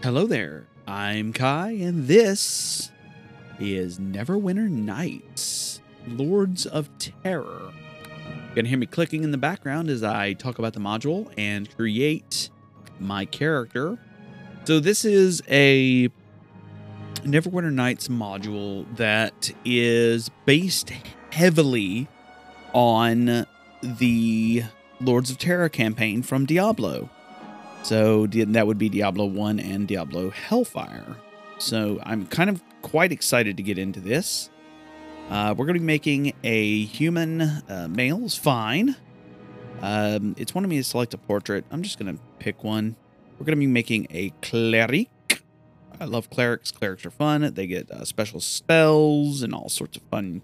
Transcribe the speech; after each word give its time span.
Hello 0.00 0.28
there. 0.28 0.68
I'm 0.86 1.32
Kai, 1.32 1.72
and 1.72 2.06
this 2.06 2.92
is 3.58 3.98
Neverwinter 3.98 4.70
Nights, 4.70 5.80
Lords 6.06 6.66
of 6.66 6.88
Terror. 7.00 7.72
You're 8.24 8.54
gonna 8.54 8.68
hear 8.68 8.78
me 8.78 8.86
clicking 8.86 9.24
in 9.24 9.32
the 9.32 9.38
background 9.38 9.90
as 9.90 10.04
I 10.04 10.34
talk 10.34 10.60
about 10.60 10.74
the 10.74 10.80
module 10.80 11.32
and 11.36 11.74
create 11.76 12.48
my 13.00 13.24
character. 13.24 13.98
So 14.66 14.78
this 14.78 15.04
is 15.04 15.42
a 15.48 16.10
Neverwinter 17.24 17.72
Nights 17.72 18.06
module 18.06 18.86
that 18.98 19.50
is 19.64 20.30
based 20.46 20.92
heavily 21.32 22.06
on 22.72 23.46
the 23.82 24.62
Lords 25.00 25.28
of 25.28 25.38
Terror 25.38 25.68
campaign 25.68 26.22
from 26.22 26.46
Diablo. 26.46 27.10
So 27.82 28.26
that 28.26 28.66
would 28.66 28.78
be 28.78 28.88
Diablo 28.88 29.26
1 29.26 29.60
and 29.60 29.88
Diablo 29.88 30.30
Hellfire. 30.30 31.16
So 31.58 32.00
I'm 32.02 32.26
kind 32.26 32.50
of 32.50 32.62
quite 32.82 33.12
excited 33.12 33.56
to 33.56 33.62
get 33.62 33.78
into 33.78 34.00
this. 34.00 34.50
Uh, 35.30 35.54
we're 35.56 35.66
going 35.66 35.74
to 35.74 35.80
be 35.80 35.86
making 35.86 36.32
a 36.42 36.84
human 36.84 37.40
uh, 37.40 37.86
male 37.90 38.24
is 38.24 38.36
fine. 38.36 38.96
Um, 39.82 40.34
it's 40.38 40.54
wanting 40.54 40.70
me 40.70 40.78
to 40.78 40.84
select 40.84 41.14
a 41.14 41.18
portrait. 41.18 41.64
I'm 41.70 41.82
just 41.82 41.98
going 41.98 42.14
to 42.14 42.20
pick 42.38 42.64
one. 42.64 42.96
We're 43.38 43.44
going 43.44 43.56
to 43.56 43.60
be 43.60 43.66
making 43.66 44.06
a 44.10 44.30
cleric. 44.42 45.08
I 46.00 46.04
love 46.04 46.30
clerics. 46.30 46.70
Clerics 46.70 47.04
are 47.04 47.10
fun. 47.10 47.52
They 47.54 47.66
get 47.66 47.90
uh, 47.90 48.04
special 48.04 48.40
spells 48.40 49.42
and 49.42 49.54
all 49.54 49.68
sorts 49.68 49.96
of 49.96 50.02
fun 50.04 50.42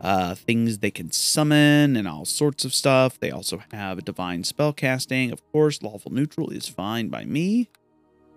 uh, 0.00 0.34
things 0.34 0.78
they 0.78 0.90
can 0.90 1.10
summon 1.10 1.96
and 1.96 2.06
all 2.06 2.24
sorts 2.24 2.64
of 2.64 2.74
stuff. 2.74 3.18
They 3.18 3.30
also 3.30 3.62
have 3.72 4.04
divine 4.04 4.44
spell 4.44 4.72
casting. 4.72 5.32
Of 5.32 5.42
course, 5.52 5.82
lawful 5.82 6.12
neutral 6.12 6.50
is 6.50 6.68
fine 6.68 7.08
by 7.08 7.24
me. 7.24 7.68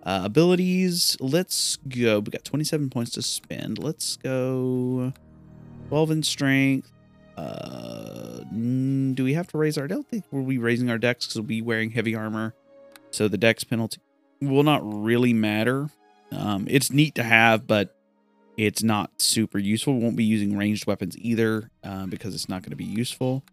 Uh, 0.03 0.21
abilities, 0.23 1.17
let's 1.19 1.77
go. 1.87 2.19
We 2.19 2.31
got 2.31 2.45
27 2.45 2.89
points 2.89 3.11
to 3.11 3.21
spend. 3.21 3.77
Let's 3.77 4.15
go 4.17 5.13
12 5.89 6.11
in 6.11 6.23
strength. 6.23 6.91
Uh, 7.35 8.43
do 9.13 9.23
we 9.23 9.33
have 9.33 9.47
to 9.47 9.57
raise 9.57 9.77
our? 9.77 9.85
I 9.85 9.87
don't 9.87 10.07
think 10.07 10.25
we'll 10.31 10.43
be 10.43 10.57
raising 10.57 10.89
our 10.89 10.97
dex 10.97 11.25
because 11.25 11.35
we'll 11.35 11.47
be 11.47 11.61
wearing 11.61 11.91
heavy 11.91 12.15
armor. 12.15 12.53
So 13.11 13.27
the 13.27 13.37
dex 13.37 13.63
penalty 13.63 13.99
will 14.41 14.63
not 14.63 14.81
really 14.83 15.33
matter. 15.33 15.89
Um, 16.31 16.67
it's 16.69 16.91
neat 16.91 17.15
to 17.15 17.23
have, 17.23 17.65
but 17.67 17.95
it's 18.65 18.83
not 18.83 19.21
super 19.21 19.57
useful. 19.57 19.97
Won't 19.97 20.17
be 20.17 20.25
using 20.25 20.57
ranged 20.57 20.85
weapons 20.85 21.17
either 21.17 21.71
uh, 21.81 22.07
because 22.07 22.35
it's 22.35 22.49
not 22.49 22.61
going 22.61 22.71
to 22.71 22.75
be 22.75 22.83
useful. 22.83 23.45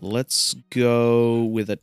Let's 0.00 0.54
go 0.70 1.42
with 1.42 1.68
a. 1.68 1.80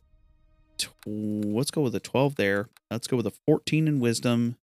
Let's 1.04 1.70
go 1.70 1.82
with 1.82 1.94
a 1.94 2.00
12 2.00 2.36
there. 2.36 2.70
Let's 2.90 3.06
go 3.06 3.18
with 3.18 3.26
a 3.26 3.34
14 3.46 3.86
in 3.86 4.00
wisdom. 4.00 4.56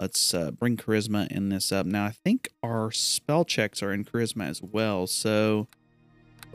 Let's 0.00 0.32
uh, 0.32 0.52
bring 0.52 0.78
charisma 0.78 1.30
in 1.30 1.50
this 1.50 1.70
up. 1.70 1.84
Now, 1.84 2.06
I 2.06 2.12
think 2.12 2.48
our 2.62 2.90
spell 2.92 3.44
checks 3.44 3.82
are 3.82 3.92
in 3.92 4.06
charisma 4.06 4.48
as 4.48 4.62
well. 4.62 5.06
So 5.06 5.68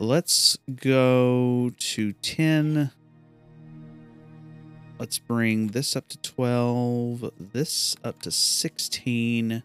let's 0.00 0.58
go 0.74 1.70
to 1.78 2.12
10. 2.14 2.90
Let's 4.98 5.20
bring 5.20 5.68
this 5.68 5.94
up 5.94 6.08
to 6.08 6.18
12, 6.18 7.30
this 7.38 7.94
up 8.02 8.22
to 8.22 8.32
16. 8.32 9.62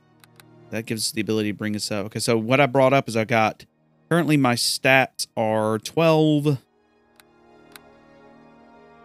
That 0.72 0.86
gives 0.86 1.08
us 1.08 1.12
the 1.12 1.22
ability 1.22 1.52
to 1.52 1.58
bring 1.58 1.76
us 1.76 1.92
up. 1.92 2.08
Okay, 2.08 2.20
so 2.20 2.38
what 2.38 2.60
I 2.60 2.66
brought 2.66 2.94
up 2.94 3.08
is 3.08 3.18
I 3.18 3.26
got 3.26 3.66
currently 4.10 4.38
my 4.38 4.56
stats 4.56 5.28
are 5.36 5.80
12. 5.80 6.60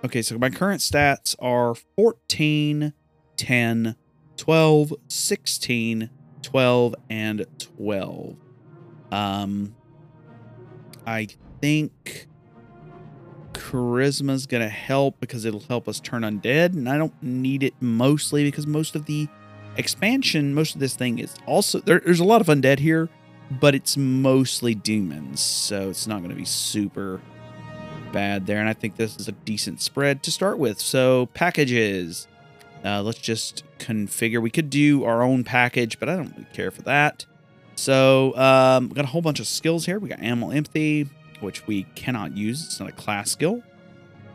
Okay, 0.05 0.23
so 0.23 0.39
my 0.39 0.51
current 0.51 0.83
stats 0.83 1.35
are 1.39 1.75
14, 1.75 2.93
10, 3.37 3.97
12, 4.37 4.93
16, 5.09 6.11
12, 6.43 6.95
and 7.09 7.47
12. 7.59 8.37
Um, 9.11 9.75
I 11.07 11.29
think 11.61 12.29
charisma's 13.53 14.47
going 14.47 14.63
to 14.63 14.69
help 14.69 15.21
because 15.21 15.45
it'll 15.45 15.61
help 15.61 15.89
us 15.89 16.01
turn 16.01 16.23
undead, 16.23 16.75
and 16.75 16.89
I 16.89 16.99
don't 16.99 17.15
need 17.23 17.63
it 17.63 17.75
mostly 17.81 18.45
because 18.45 18.67
most 18.67 18.95
of 18.95 19.07
the 19.07 19.29
expansion, 19.77 20.55
most 20.55 20.75
of 20.75 20.81
this 20.81 20.95
thing 20.95 21.19
is 21.19 21.35
also 21.47 21.81
there, 21.81 22.01
there's 22.01 22.21
a 22.21 22.25
lot 22.25 22.41
of 22.41 22.47
undead 22.49 22.79
here, 22.79 23.09
but 23.51 23.75
it's 23.75 23.97
mostly 23.97 24.75
demons, 24.75 25.41
so 25.41 25.91
it's 25.91 26.07
not 26.07 26.19
going 26.19 26.31
to 26.31 26.37
be 26.37 26.45
super 26.45 27.21
bad 28.13 28.47
there. 28.47 28.61
And 28.61 28.69
I 28.69 28.73
think 28.73 28.97
this 28.97 29.17
is 29.17 29.29
a 29.29 29.33
decent 29.33 29.81
spread 29.81 30.23
to 30.23 30.31
start 30.31 30.59
with. 30.59 30.81
So 30.81 31.27
packages, 31.35 32.29
uh, 32.85 33.03
let's 33.03 33.19
just 33.19 33.65
configure. 33.79 34.41
We 34.41 34.51
could 34.51 34.71
do 34.71 35.05
our 35.05 35.23
own 35.23 35.45
package, 35.45 35.99
but 35.99 36.09
I 36.09 36.17
don't 36.17 36.31
really 36.33 36.47
care 36.53 36.71
for 36.71 36.83
that. 36.83 37.27
So 37.77 38.37
um, 38.37 38.89
we 38.89 38.95
got 38.95 39.05
a 39.05 39.09
whole 39.09 39.23
bunch 39.23 39.41
of 39.41 39.47
skills 39.47 39.85
here. 39.85 39.99
We 39.99 40.09
got 40.09 40.21
animal 40.21 40.53
empathy, 40.53 41.09
which 41.41 41.67
we 41.67 41.85
cannot 41.95 42.37
use. 42.37 42.65
It's 42.65 42.81
not 42.81 42.89
a 42.89 42.93
class 42.93 43.31
skill. 43.31 43.63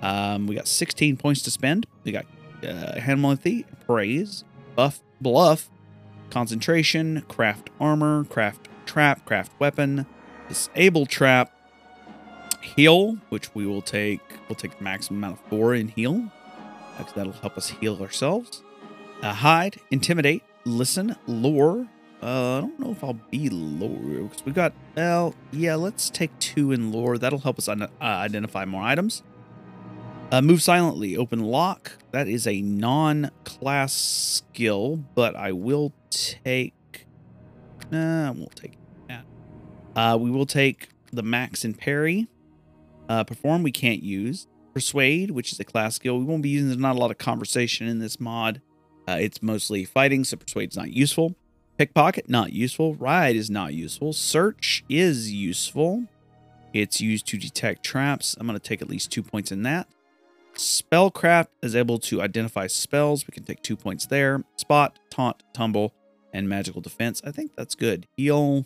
Um, 0.01 0.47
we 0.47 0.55
got 0.55 0.67
16 0.67 1.17
points 1.17 1.41
to 1.43 1.51
spend. 1.51 1.85
We 2.03 2.11
got 2.11 2.25
uh, 2.63 2.67
animal 2.67 3.31
empathy, 3.31 3.65
appraise, 3.71 4.43
buff, 4.75 5.01
bluff, 5.21 5.69
concentration, 6.29 7.23
craft 7.27 7.69
armor, 7.79 8.23
craft 8.25 8.67
trap, 8.85 9.25
craft 9.25 9.51
weapon, 9.59 10.05
disable 10.47 11.05
trap, 11.05 11.51
heal, 12.61 13.17
which 13.29 13.53
we 13.55 13.65
will 13.65 13.81
take. 13.81 14.21
We'll 14.47 14.55
take 14.55 14.77
the 14.77 14.83
maximum 14.83 15.23
amount 15.23 15.39
of 15.39 15.49
four 15.49 15.73
in 15.73 15.89
heal, 15.89 16.31
because 16.97 17.13
that'll 17.13 17.33
help 17.33 17.57
us 17.57 17.69
heal 17.69 18.01
ourselves. 18.01 18.63
Uh, 19.21 19.33
hide, 19.33 19.79
intimidate, 19.91 20.43
listen, 20.65 21.15
lore. 21.27 21.87
Uh, 22.21 22.57
I 22.57 22.61
don't 22.61 22.79
know 22.79 22.91
if 22.91 23.03
I'll 23.03 23.13
be 23.13 23.49
lore 23.49 24.23
because 24.23 24.43
we've 24.45 24.55
got. 24.55 24.73
Well, 24.95 25.35
yeah, 25.51 25.75
let's 25.75 26.09
take 26.09 26.37
two 26.39 26.71
in 26.71 26.91
lore. 26.91 27.17
That'll 27.17 27.39
help 27.39 27.57
us 27.57 27.67
un- 27.69 27.83
uh, 27.83 27.89
identify 28.01 28.65
more 28.65 28.83
items. 28.83 29.23
Uh, 30.31 30.41
move 30.41 30.61
silently, 30.61 31.17
open 31.17 31.39
lock. 31.39 31.91
That 32.11 32.27
is 32.27 32.45
a 32.45 32.61
non-class 32.61 33.93
skill, 33.93 35.03
but 35.15 35.35
I 35.35 35.53
will 35.53 35.91
take. 36.11 37.07
I 37.91 38.29
won't 38.29 38.55
take 38.55 38.77
that. 39.07 39.25
Uh, 39.95 40.17
we 40.17 40.29
will 40.29 40.45
take 40.45 40.89
the 41.11 41.23
max 41.23 41.63
and 41.63 41.75
parry. 41.75 42.27
Uh, 43.07 43.23
perform 43.23 43.63
we 43.63 43.71
can't 43.71 44.03
use. 44.03 44.45
Persuade, 44.75 45.31
which 45.31 45.51
is 45.51 45.59
a 45.59 45.63
class 45.63 45.95
skill, 45.95 46.19
we 46.19 46.25
won't 46.25 46.43
be 46.43 46.49
using. 46.49 46.67
There's 46.67 46.79
not 46.79 46.95
a 46.95 46.99
lot 46.99 47.09
of 47.09 47.17
conversation 47.17 47.87
in 47.87 47.97
this 47.97 48.19
mod. 48.19 48.61
Uh, 49.07 49.17
it's 49.19 49.41
mostly 49.41 49.83
fighting, 49.83 50.23
so 50.23 50.37
persuade's 50.37 50.77
not 50.77 50.91
useful. 50.91 51.35
Pickpocket, 51.79 52.29
not 52.29 52.53
useful. 52.53 52.93
Ride 52.93 53.35
is 53.35 53.49
not 53.49 53.73
useful. 53.73 54.13
Search 54.13 54.83
is 54.87 55.31
useful. 55.31 56.03
It's 56.71 57.01
used 57.01 57.25
to 57.27 57.37
detect 57.37 57.83
traps. 57.83 58.35
I'm 58.39 58.45
going 58.45 58.59
to 58.59 58.63
take 58.63 58.83
at 58.83 58.89
least 58.89 59.11
two 59.11 59.23
points 59.23 59.51
in 59.51 59.63
that. 59.63 59.87
Spellcraft 60.59 61.47
is 61.63 61.73
able 61.73 61.99
to 61.99 62.21
identify 62.21 62.67
spells. 62.67 63.25
We 63.25 63.31
can 63.31 63.45
take 63.45 63.61
two 63.61 63.77
points 63.77 64.05
there. 64.05 64.43
Spot, 64.57 64.99
taunt, 65.09 65.41
tumble, 65.53 65.93
and 66.33 66.49
magical 66.49 66.81
defense. 66.81 67.21
I 67.25 67.31
think 67.31 67.55
that's 67.55 67.75
good. 67.75 68.07
Heal. 68.17 68.65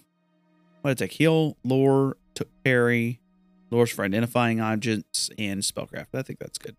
What 0.82 0.98
did 0.98 1.04
I 1.04 1.06
take? 1.06 1.12
Heal, 1.12 1.56
lore, 1.64 2.18
took 2.34 2.50
parry, 2.64 3.22
lore's 3.70 3.92
for 3.92 4.04
identifying 4.04 4.60
objects, 4.60 5.30
and 5.38 5.62
spellcraft. 5.62 6.08
I 6.16 6.24
think 6.24 6.40
that's 6.40 6.58
good. 6.58 6.76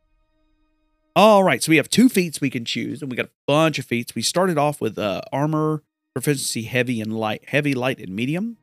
All 1.15 1.45
right, 1.45 1.63
so 1.63 1.71
we 1.71 1.77
have 1.77 1.89
two 1.89 2.09
feats 2.09 2.41
we 2.41 2.51
can 2.51 2.65
choose, 2.65 3.01
and 3.01 3.09
we 3.09 3.17
got 3.17 3.27
a 3.27 3.33
bunch 3.47 3.79
of 3.79 3.85
feats. 3.85 4.17
We 4.17 4.23
started 4.23 4.59
off 4.59 4.81
with 4.81 4.99
uh, 4.99 5.23
armor, 5.33 5.85
proficiency, 6.13 6.63
heavy 6.63 7.01
and 7.01 7.17
light, 7.17 7.49
heavy, 7.49 7.73
light, 7.73 8.01
and 8.01 8.17
medium. 8.17 8.57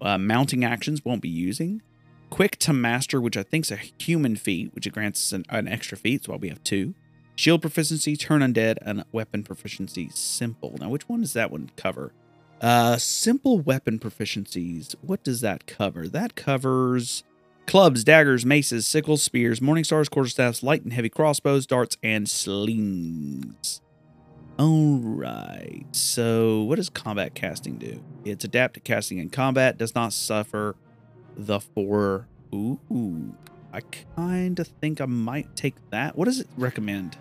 Uh, 0.00 0.18
mounting 0.18 0.64
actions 0.64 1.04
won't 1.04 1.20
be 1.20 1.28
using. 1.28 1.82
Quick 2.30 2.56
to 2.58 2.72
Master, 2.72 3.20
which 3.20 3.36
I 3.36 3.42
think 3.42 3.66
is 3.66 3.70
a 3.70 3.76
human 3.76 4.36
feat, 4.36 4.74
which 4.74 4.86
it 4.86 4.92
grants 4.92 5.32
an, 5.32 5.44
an 5.48 5.68
extra 5.68 5.96
feat, 5.96 6.24
so 6.24 6.32
while 6.32 6.38
we 6.38 6.48
have 6.48 6.62
two. 6.64 6.94
Shield 7.36 7.60
proficiency, 7.60 8.16
turn 8.16 8.40
undead, 8.40 8.78
and 8.82 9.04
weapon 9.12 9.42
proficiency, 9.42 10.10
simple. 10.12 10.76
Now, 10.80 10.88
which 10.88 11.08
one 11.08 11.20
does 11.20 11.34
that 11.34 11.50
one 11.50 11.70
cover? 11.76 12.12
Uh, 12.60 12.96
simple 12.96 13.60
weapon 13.60 13.98
proficiencies. 13.98 14.94
What 15.02 15.22
does 15.22 15.42
that 15.42 15.66
cover? 15.66 16.08
That 16.08 16.34
covers 16.34 17.22
clubs, 17.66 18.04
daggers, 18.04 18.46
maces, 18.46 18.86
sickles, 18.86 19.22
spears, 19.22 19.60
morning 19.60 19.84
stars, 19.84 20.08
quarterstaffs, 20.08 20.62
light 20.62 20.82
and 20.82 20.92
heavy 20.92 21.10
crossbows, 21.10 21.66
darts, 21.66 21.98
and 22.02 22.28
slings. 22.28 23.82
All 24.58 24.98
right. 24.98 25.84
So, 25.92 26.62
what 26.62 26.76
does 26.76 26.88
combat 26.88 27.34
casting 27.34 27.76
do? 27.76 28.02
It's 28.24 28.44
adapted 28.44 28.84
casting 28.84 29.18
in 29.18 29.28
combat, 29.28 29.76
does 29.76 29.94
not 29.94 30.14
suffer 30.14 30.76
the 31.36 31.60
four. 31.60 32.26
Ooh, 32.54 33.34
I 33.72 33.80
kind 34.16 34.58
of 34.58 34.66
think 34.66 35.00
I 35.00 35.06
might 35.06 35.54
take 35.54 35.74
that. 35.90 36.16
What 36.16 36.24
does 36.24 36.40
it 36.40 36.48
recommend? 36.56 37.18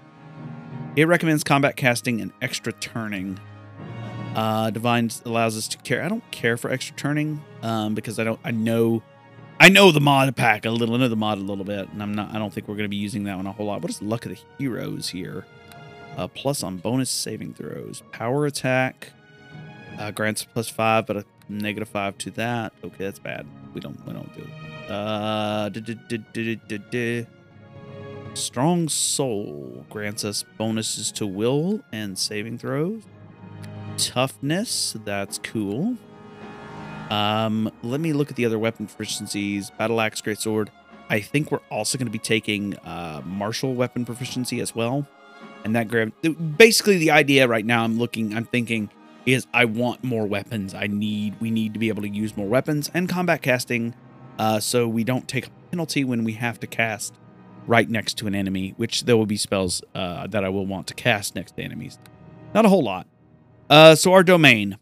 It 0.96 1.08
recommends 1.08 1.44
combat 1.44 1.76
casting 1.76 2.22
and 2.22 2.32
extra 2.42 2.72
turning. 2.72 3.40
Uh, 4.36 4.70
Divine 4.70 5.10
allows 5.26 5.58
us 5.58 5.68
to 5.70 5.78
care. 5.80 6.04
I 6.04 6.10
don't 6.10 6.30
care 6.32 6.58
for 6.58 6.70
extra 6.70 6.96
turning 6.96 7.44
um, 7.62 7.96
because 7.96 8.20
I 8.20 8.24
don't. 8.24 8.40
I 8.44 8.52
know, 8.52 9.04
I 9.60 9.70
know 9.70 9.92
the 9.92 10.02
mod 10.02 10.34
pack 10.36 10.66
a 10.66 10.72
little. 10.72 10.96
I 10.96 11.00
know 11.00 11.08
the 11.10 11.16
mod 11.16 11.38
a 11.38 11.42
little 11.42 11.66
bit, 11.66 11.90
and 11.90 12.02
I'm 12.02 12.14
not. 12.14 12.34
I 12.34 12.38
don't 12.38 12.54
think 12.54 12.68
we're 12.68 12.76
going 12.76 12.86
to 12.86 12.90
be 12.90 12.96
using 12.96 13.26
that 13.26 13.36
one 13.36 13.48
a 13.48 13.52
whole 13.52 13.66
lot. 13.66 13.82
What 13.82 13.92
is 13.92 14.02
luck 14.02 14.26
of 14.26 14.32
the 14.32 14.40
heroes 14.58 15.10
here? 15.10 15.46
A 16.18 16.28
plus 16.30 16.64
on 16.64 16.78
bonus 16.78 17.10
saving 17.10 17.54
throws. 17.54 18.02
Power 18.12 18.46
attack 18.46 19.12
uh, 19.98 20.12
grants 20.12 20.46
plus 20.46 20.70
five, 20.70 21.06
but 21.06 21.18
a 21.18 21.26
negative 21.50 21.90
five 21.90 22.18
to 22.20 22.32
that. 22.32 22.74
Okay, 22.84 23.04
that's 23.04 23.20
bad. 23.20 23.46
We 23.76 23.82
don't 23.82 24.04
we 24.08 24.14
don't 24.14 24.34
do 24.34 24.42
it. 24.42 24.92
Uh, 24.92 25.70
duh, 25.70 25.82
duh, 25.82 26.78
duh, 26.90 27.30
Strong 28.34 28.90
Soul 28.90 29.86
grants 29.90 30.24
us 30.26 30.44
bonuses 30.58 31.12
to 31.14 31.28
will 31.28 31.82
and 31.92 32.18
saving 32.18 32.58
throws. 32.58 33.04
Toughness, 33.98 34.96
that's 35.04 35.38
cool. 35.40 35.98
Um, 37.10 37.72
let 37.84 38.00
me 38.00 38.14
look 38.14 38.30
at 38.30 38.36
the 38.36 38.46
other 38.46 38.58
weapon 38.58 38.88
proficiencies. 38.88 39.76
Battle 39.78 40.02
Axe, 40.02 40.22
Great 40.22 40.40
Sword. 40.40 40.72
I 41.10 41.20
think 41.20 41.52
we're 41.52 41.60
also 41.70 41.98
going 41.98 42.08
to 42.08 42.12
be 42.12 42.18
taking 42.18 42.78
uh, 42.78 43.22
martial 43.26 43.76
weapon 43.76 44.06
proficiency 44.06 44.60
as 44.60 44.74
well. 44.74 45.08
And 45.64 45.76
that 45.76 45.88
grab 45.88 46.14
basically 46.58 46.98
the 46.98 47.12
idea 47.12 47.48
right 47.48 47.66
now 47.66 47.84
I'm 47.84 47.98
looking 47.98 48.36
I'm 48.36 48.46
thinking 48.46 48.90
is 49.26 49.48
I 49.54 49.66
want 49.66 50.04
more 50.04 50.26
weapons. 50.26 50.74
I 50.74 50.88
need 50.88 51.40
we 51.40 51.52
need 51.52 51.74
to 51.74 51.80
be 51.80 51.90
able 51.90 52.02
to 52.04 52.10
use 52.10 52.36
more 52.38 52.48
weapons 52.48 52.90
and 52.94 53.10
combat 53.10 53.42
casting 53.42 53.96
uh, 54.38 54.60
so 54.60 54.88
we 54.88 55.04
don't 55.04 55.28
take 55.28 55.48
a 55.48 55.50
penalty 55.72 56.04
when 56.04 56.24
we 56.24 56.34
have 56.34 56.60
to 56.60 56.68
cast 56.68 57.14
right 57.68 57.90
next 57.90 58.18
to 58.20 58.28
an 58.28 58.36
enemy, 58.36 58.74
which 58.78 59.06
there 59.06 59.18
will 59.18 59.26
be 59.26 59.38
spells 59.38 59.82
uh, 59.96 60.28
that 60.28 60.44
I 60.44 60.50
will 60.50 60.66
want 60.66 60.88
to 60.88 60.94
cast 60.94 61.36
next 61.36 61.56
to 61.56 61.64
enemies. 61.64 61.98
Not 62.54 62.66
a 62.66 62.70
whole 62.70 62.84
lot. 62.84 63.08
Uh, 63.70 63.96
so 63.96 64.14
our 64.14 64.24
domain. 64.24 64.78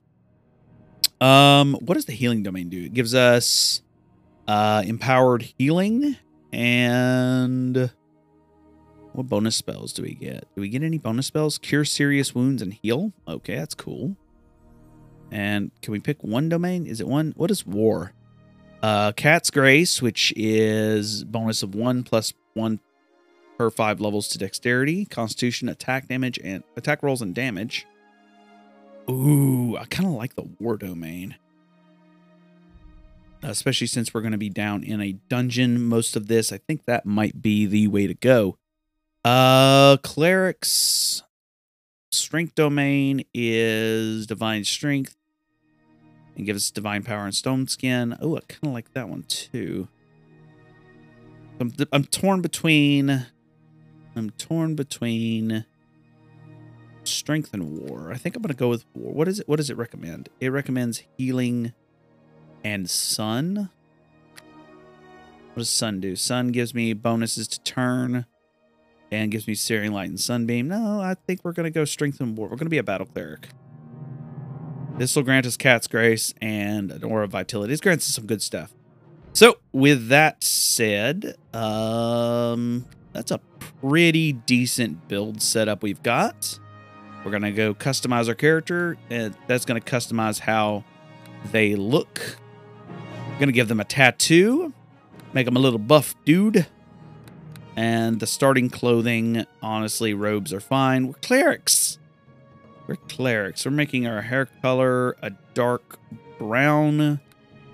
Um, 1.21 1.75
what 1.75 1.93
does 1.93 2.05
the 2.05 2.13
healing 2.13 2.43
domain 2.43 2.67
do? 2.67 2.83
It 2.83 2.93
gives 2.93 3.15
us 3.15 3.81
uh, 4.47 4.83
empowered 4.85 5.53
healing 5.57 6.17
and 6.51 7.91
what 9.13 9.27
bonus 9.27 9.55
spells 9.55 9.93
do 9.93 10.01
we 10.01 10.15
get? 10.15 10.47
Do 10.55 10.61
we 10.61 10.69
get 10.69 10.83
any 10.83 10.97
bonus 10.97 11.27
spells? 11.27 11.57
Cure 11.57 11.85
serious 11.85 12.35
wounds 12.35 12.61
and 12.61 12.73
heal. 12.73 13.13
Okay, 13.27 13.55
that's 13.55 13.75
cool. 13.75 14.17
And 15.33 15.71
can 15.81 15.91
we 15.91 15.99
pick 15.99 16.23
one 16.23 16.47
domain? 16.47 16.85
Is 16.85 17.01
it 17.01 17.07
one? 17.07 17.33
What 17.35 17.49
is 17.49 17.65
war? 17.65 18.13
Uh, 18.83 19.13
Cat's 19.13 19.49
Grace, 19.49 19.99
which 19.99 20.31
is 20.35 21.23
bonus 21.23 21.63
of 21.63 21.73
one 21.73 22.03
plus 22.03 22.33
one 22.53 22.79
per 23.57 23.71
five 23.71 23.99
levels 23.99 24.27
to 24.27 24.37
dexterity, 24.37 25.05
constitution, 25.05 25.69
attack 25.69 26.07
damage, 26.07 26.39
and 26.43 26.63
attack 26.77 27.01
rolls 27.01 27.23
and 27.23 27.33
damage. 27.33 27.87
Ooh, 29.09 29.75
I 29.75 29.85
kind 29.85 30.07
of 30.07 30.13
like 30.13 30.35
the 30.35 30.47
war 30.59 30.77
domain. 30.77 31.35
Especially 33.41 33.87
since 33.87 34.13
we're 34.13 34.21
going 34.21 34.33
to 34.33 34.37
be 34.37 34.49
down 34.49 34.83
in 34.83 35.01
a 35.01 35.13
dungeon 35.29 35.81
most 35.83 36.15
of 36.15 36.27
this. 36.27 36.53
I 36.53 36.59
think 36.59 36.85
that 36.85 37.07
might 37.07 37.41
be 37.41 37.65
the 37.65 37.87
way 37.87 38.05
to 38.05 38.13
go. 38.13 38.59
Uh, 39.25 39.97
clerics 39.97 41.23
strength 42.11 42.53
domain 42.53 43.25
is 43.33 44.27
divine 44.27 44.63
strength 44.63 45.15
and 46.35 46.45
gives 46.45 46.65
us 46.65 46.71
divine 46.71 47.03
power 47.03 47.25
and 47.25 47.35
stone 47.35 47.67
skin. 47.67 48.17
Oh, 48.21 48.37
I 48.37 48.41
kind 48.41 48.67
of 48.67 48.73
like 48.73 48.93
that 48.93 49.09
one 49.09 49.23
too. 49.23 49.87
I'm, 51.59 51.73
I'm 51.91 52.05
torn 52.05 52.41
between 52.41 53.25
I'm 54.15 54.29
torn 54.31 54.75
between 54.75 55.65
strength 57.03 57.53
and 57.53 57.79
war. 57.79 58.11
I 58.11 58.17
think 58.17 58.35
I'm 58.35 58.41
gonna 58.41 58.53
go 58.53 58.69
with 58.69 58.85
war. 58.93 59.13
What 59.13 59.27
is 59.27 59.39
it? 59.39 59.47
What 59.47 59.57
does 59.57 59.69
it 59.69 59.77
recommend? 59.77 60.29
It 60.39 60.49
recommends 60.49 61.03
healing 61.17 61.73
and 62.63 62.89
sun. 62.89 63.69
What 65.53 65.59
does 65.59 65.69
sun 65.69 65.99
do? 65.99 66.15
Sun 66.15 66.51
gives 66.51 66.73
me 66.73 66.93
bonuses 66.93 67.47
to 67.49 67.61
turn 67.61 68.25
and 69.11 69.31
gives 69.31 69.47
me 69.47 69.53
searing 69.53 69.91
light 69.91 70.09
and 70.09 70.19
sunbeam. 70.19 70.67
No, 70.67 70.99
I 70.99 71.15
think 71.27 71.41
we're 71.43 71.53
gonna 71.53 71.71
go 71.71 71.85
strength 71.85 72.19
and 72.19 72.37
war. 72.37 72.47
We're 72.49 72.57
gonna 72.57 72.69
be 72.69 72.77
a 72.77 72.83
battle 72.83 73.07
cleric. 73.07 73.49
This 74.97 75.15
will 75.15 75.23
grant 75.23 75.47
us 75.47 75.57
Cat's 75.57 75.87
Grace 75.87 76.35
and 76.39 76.91
an 76.91 77.03
Aura 77.03 77.25
of 77.25 77.31
Vitality. 77.31 77.73
This 77.73 77.81
grants 77.81 78.07
us 78.07 78.15
some 78.15 78.27
good 78.27 78.43
stuff. 78.43 78.71
So, 79.33 79.57
with 79.71 80.09
that 80.09 80.43
said, 80.43 81.35
um, 81.51 82.85
that's 83.11 83.31
a 83.31 83.39
pretty 83.81 84.33
decent 84.33 85.07
build 85.07 85.41
setup 85.41 85.81
we've 85.81 86.03
got. 86.03 86.59
We're 87.25 87.31
going 87.31 87.41
to 87.41 87.51
go 87.51 87.73
customize 87.73 88.27
our 88.27 88.35
character, 88.35 88.97
and 89.09 89.35
that's 89.47 89.65
going 89.65 89.81
to 89.81 89.91
customize 89.91 90.39
how 90.39 90.83
they 91.51 91.75
look. 91.75 92.37
Going 93.39 93.47
to 93.47 93.53
give 93.53 93.69
them 93.69 93.79
a 93.79 93.85
tattoo, 93.85 94.73
make 95.33 95.45
them 95.45 95.55
a 95.55 95.59
little 95.59 95.79
buff 95.79 96.13
dude. 96.25 96.67
And 97.75 98.19
the 98.19 98.27
starting 98.27 98.69
clothing, 98.69 99.45
honestly, 99.63 100.13
robes 100.13 100.53
are 100.53 100.59
fine. 100.59 101.07
We're 101.07 101.13
clerics. 101.15 101.97
We're 102.87 102.95
clerics. 102.95 103.65
We're 103.65 103.71
making 103.71 104.07
our 104.07 104.21
hair 104.21 104.47
color 104.61 105.15
a 105.21 105.31
dark 105.53 105.99
brown. 106.37 107.21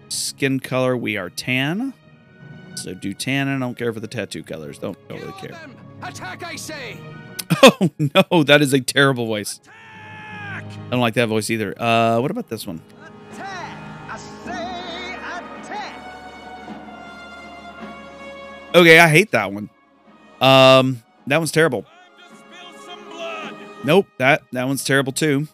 Skin 0.10 0.60
color, 0.60 0.96
we 0.96 1.18
are 1.18 1.30
tan. 1.30 1.94
So 2.76 2.94
do 2.94 3.14
tan. 3.14 3.48
I 3.48 3.58
don't 3.60 3.78
care 3.78 3.92
for 3.92 4.00
the 4.00 4.08
tattoo 4.08 4.44
colors. 4.44 4.78
Don't, 4.78 4.98
don't 5.08 5.20
really 5.20 5.34
care. 5.34 5.60
Attack, 6.02 6.44
I 6.44 6.56
say! 6.56 6.98
Oh, 7.64 7.90
no. 7.98 8.44
That 8.44 8.62
is 8.62 8.74
a 8.74 8.80
terrible 8.80 9.26
voice. 9.26 9.60
Attack! 9.64 10.66
I 10.66 10.90
don't 10.92 11.00
like 11.00 11.16
that 11.16 11.28
voice 11.28 11.50
either. 11.50 11.74
Uh, 11.82 12.20
what 12.22 12.30
about 12.30 12.48
this 12.48 12.68
one? 12.68 12.80
Attack! 13.34 13.78
I 14.08 14.18
say 14.18 15.14
attack! 15.64 15.96
Okay, 18.76 19.00
I 19.00 19.10
hate 19.10 19.32
that 19.32 19.52
one. 19.52 19.72
Um, 20.40 21.02
that 21.26 21.38
one's 21.38 21.52
terrible. 21.52 21.86
Nope, 23.84 24.08
that 24.18 24.44
that 24.52 24.68
one's 24.68 24.84
terrible 24.84 25.14
too. 25.14 25.48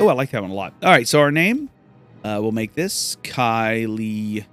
Oh, 0.00 0.08
I 0.08 0.12
like 0.12 0.30
that 0.30 0.42
one 0.42 0.50
a 0.50 0.54
lot. 0.54 0.74
All 0.82 0.90
right, 0.90 1.08
so 1.08 1.20
our 1.20 1.32
name, 1.32 1.70
uh, 2.22 2.38
we'll 2.40 2.52
make 2.52 2.74
this 2.74 3.16
Kylie, 3.24 4.46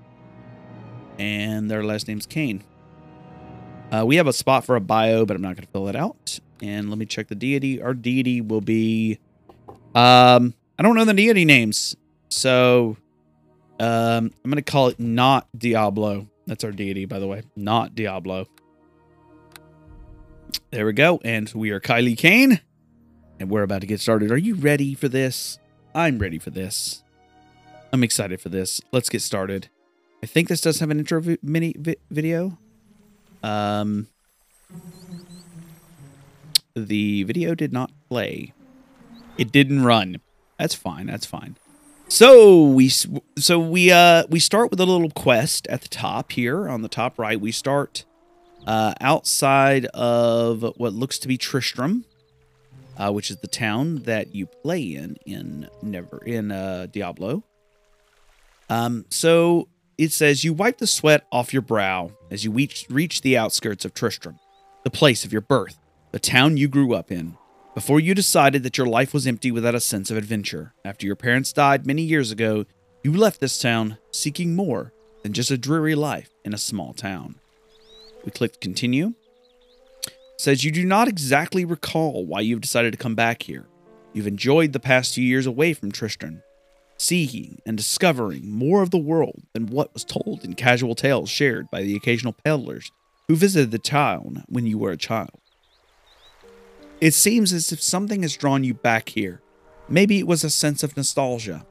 and 1.20 1.70
their 1.70 1.84
last 1.84 2.08
name's 2.08 2.26
Kane. 2.26 2.64
Uh, 3.92 4.04
we 4.06 4.16
have 4.16 4.26
a 4.26 4.34
spot 4.34 4.66
for 4.66 4.76
a 4.76 4.82
bio, 4.82 5.26
but 5.26 5.36
I'm 5.36 5.42
not 5.44 5.56
going 5.56 5.66
to 5.66 5.72
fill 5.72 5.88
it 5.88 5.96
out. 5.96 6.40
And 6.64 6.90
let 6.90 6.98
me 6.98 7.06
check 7.06 7.28
the 7.28 7.36
deity. 7.36 7.80
Our 7.82 7.94
deity 7.94 8.42
will 8.42 8.62
be, 8.62 9.20
um, 9.94 10.56
I 10.80 10.84
don't 10.84 10.96
know 10.96 11.06
the 11.06 11.14
deity 11.14 11.46
names, 11.46 11.96
so 12.30 12.98
um, 13.80 14.32
I'm 14.44 14.52
going 14.52 14.56
to 14.56 14.64
call 14.64 14.88
it 14.88 15.00
not 15.00 15.48
Diablo. 15.56 16.28
That's 16.48 16.64
our 16.64 16.72
deity, 16.72 17.06
by 17.06 17.20
the 17.20 17.28
way, 17.28 17.44
not 17.56 17.94
Diablo. 17.94 18.48
There 20.72 20.86
we 20.86 20.94
go. 20.94 21.20
And 21.24 21.52
we 21.54 21.72
are 21.72 21.80
Kylie 21.80 22.18
Kane. 22.18 22.62
And 23.40 23.50
we're 23.50 23.64
about 23.64 23.82
to 23.82 23.88
get 23.88 24.00
started. 24.00 24.32
Are 24.32 24.38
you 24.38 24.56
ready 24.56 24.94
for 24.94 25.10
this? 25.10 25.60
I'm 25.94 26.20
ready 26.20 26.40
for 26.40 26.50
this. 26.50 27.04
I'm 27.92 28.04
excited 28.04 28.42
for 28.42 28.50
this. 28.50 28.82
Let's 28.92 29.10
get 29.10 29.22
started. 29.22 29.70
I 30.24 30.26
think 30.26 30.48
this 30.48 30.62
does 30.62 30.80
have 30.80 30.90
an 30.90 31.00
intro 31.00 31.22
vi 31.22 31.38
mini 31.42 31.76
vi 31.78 31.96
video. 32.10 32.58
Um, 33.44 34.08
the 36.76 37.24
video 37.24 37.56
did 37.56 37.72
not 37.72 37.92
play. 38.10 38.54
It 39.38 39.52
didn't 39.52 39.84
run. 39.84 40.18
That's 40.58 40.76
fine. 40.76 41.08
That's 41.08 41.26
fine. 41.26 41.58
So 42.08 42.64
we 42.68 42.90
so 42.90 43.60
we 43.60 43.92
uh 43.92 44.24
we 44.30 44.40
start 44.40 44.72
with 44.72 44.80
a 44.80 44.86
little 44.86 45.10
quest 45.10 45.68
at 45.68 45.82
the 45.82 45.88
top 45.88 46.32
here 46.32 46.70
on 46.70 46.82
the 46.82 46.88
top 46.88 47.18
right. 47.18 47.40
We 47.40 47.52
start 47.52 48.06
uh, 48.66 48.94
outside 49.02 49.86
of 49.88 50.62
what 50.78 50.94
looks 50.94 51.20
to 51.20 51.28
be 51.28 51.38
Tristram, 51.38 52.06
uh, 52.98 53.12
which 53.12 53.30
is 53.30 53.38
the 53.38 53.48
town 53.48 54.04
that 54.04 54.34
you 54.34 54.46
play 54.46 54.82
in 54.82 55.18
in 55.26 55.70
never 55.82 56.18
in 56.26 56.52
uh, 56.52 56.88
Diablo. 56.92 57.44
Um, 58.70 59.06
so 59.10 59.68
it 59.98 60.12
says 60.12 60.44
you 60.44 60.54
wipe 60.54 60.80
the 60.80 60.88
sweat 60.88 61.26
off 61.32 61.54
your 61.54 61.62
brow 61.62 62.12
as 62.32 62.44
you 62.44 62.52
reach 62.52 62.86
reach 62.90 63.22
the 63.22 63.38
outskirts 63.38 63.86
of 63.86 63.94
Tristram, 63.94 64.40
the 64.84 64.90
place 64.90 65.24
of 65.26 65.32
your 65.32 65.42
birth, 65.42 65.78
the 66.12 66.20
town 66.20 66.58
you 66.58 66.68
grew 66.68 66.94
up 66.94 67.12
in. 67.12 67.38
Before 67.74 68.00
you 68.00 68.16
decided 68.16 68.64
that 68.64 68.78
your 68.78 68.88
life 68.88 69.14
was 69.14 69.28
empty 69.28 69.52
without 69.52 69.76
a 69.76 69.82
sense 69.82 70.10
of 70.10 70.16
adventure, 70.16 70.74
after 70.86 71.06
your 71.06 71.18
parents 71.18 71.52
died 71.52 71.86
many 71.86 72.04
years 72.04 72.32
ago, 72.32 72.66
you 73.04 73.12
left 73.12 73.42
this 73.42 73.60
town 73.60 73.98
seeking 74.12 74.56
more 74.56 74.94
than 75.24 75.34
just 75.34 75.52
a 75.52 75.58
dreary 75.58 75.94
life 75.94 76.30
in 76.46 76.54
a 76.54 76.58
small 76.58 76.94
town. 76.94 77.36
We 78.26 78.32
clicked 78.32 78.60
continue. 78.60 79.14
It 80.06 80.42
says 80.42 80.64
you 80.64 80.72
do 80.72 80.84
not 80.84 81.08
exactly 81.08 81.64
recall 81.64 82.26
why 82.26 82.42
you've 82.42 82.62
decided 82.62 82.92
to 82.92 82.98
come 82.98 83.16
back 83.16 83.44
here. 83.44 83.68
You've 84.14 84.28
enjoyed 84.28 84.74
the 84.74 84.80
past 84.80 85.14
few 85.14 85.24
years 85.24 85.46
away 85.46 85.74
from 85.74 85.92
Tristram, 85.92 86.42
seeking 86.98 87.62
and 87.66 87.78
discovering 87.78 88.50
more 88.50 88.82
of 88.82 88.90
the 88.90 88.98
world 88.98 89.44
than 89.54 89.68
what 89.68 89.94
was 89.94 90.04
told 90.04 90.44
in 90.44 90.56
casual 90.56 90.96
tales 90.96 91.30
shared 91.30 91.70
by 91.70 91.84
the 91.84 91.96
occasional 91.96 92.34
peddlers 92.34 92.92
who 93.28 93.36
visited 93.36 93.72
the 93.72 93.80
town 93.80 94.44
when 94.48 94.66
you 94.66 94.78
were 94.78 94.92
a 94.92 94.98
child. 94.98 95.40
It 97.02 97.14
seems 97.14 97.54
as 97.54 97.72
if 97.72 97.82
something 97.82 98.22
has 98.22 98.38
drawn 98.38 98.64
you 98.64 98.74
back 98.74 99.10
here. 99.10 99.42
Maybe 99.88 100.18
it 100.18 100.28
was 100.28 100.44
a 100.44 100.50
sense 100.50 100.82
of 100.82 100.96
nostalgia, 100.98 101.66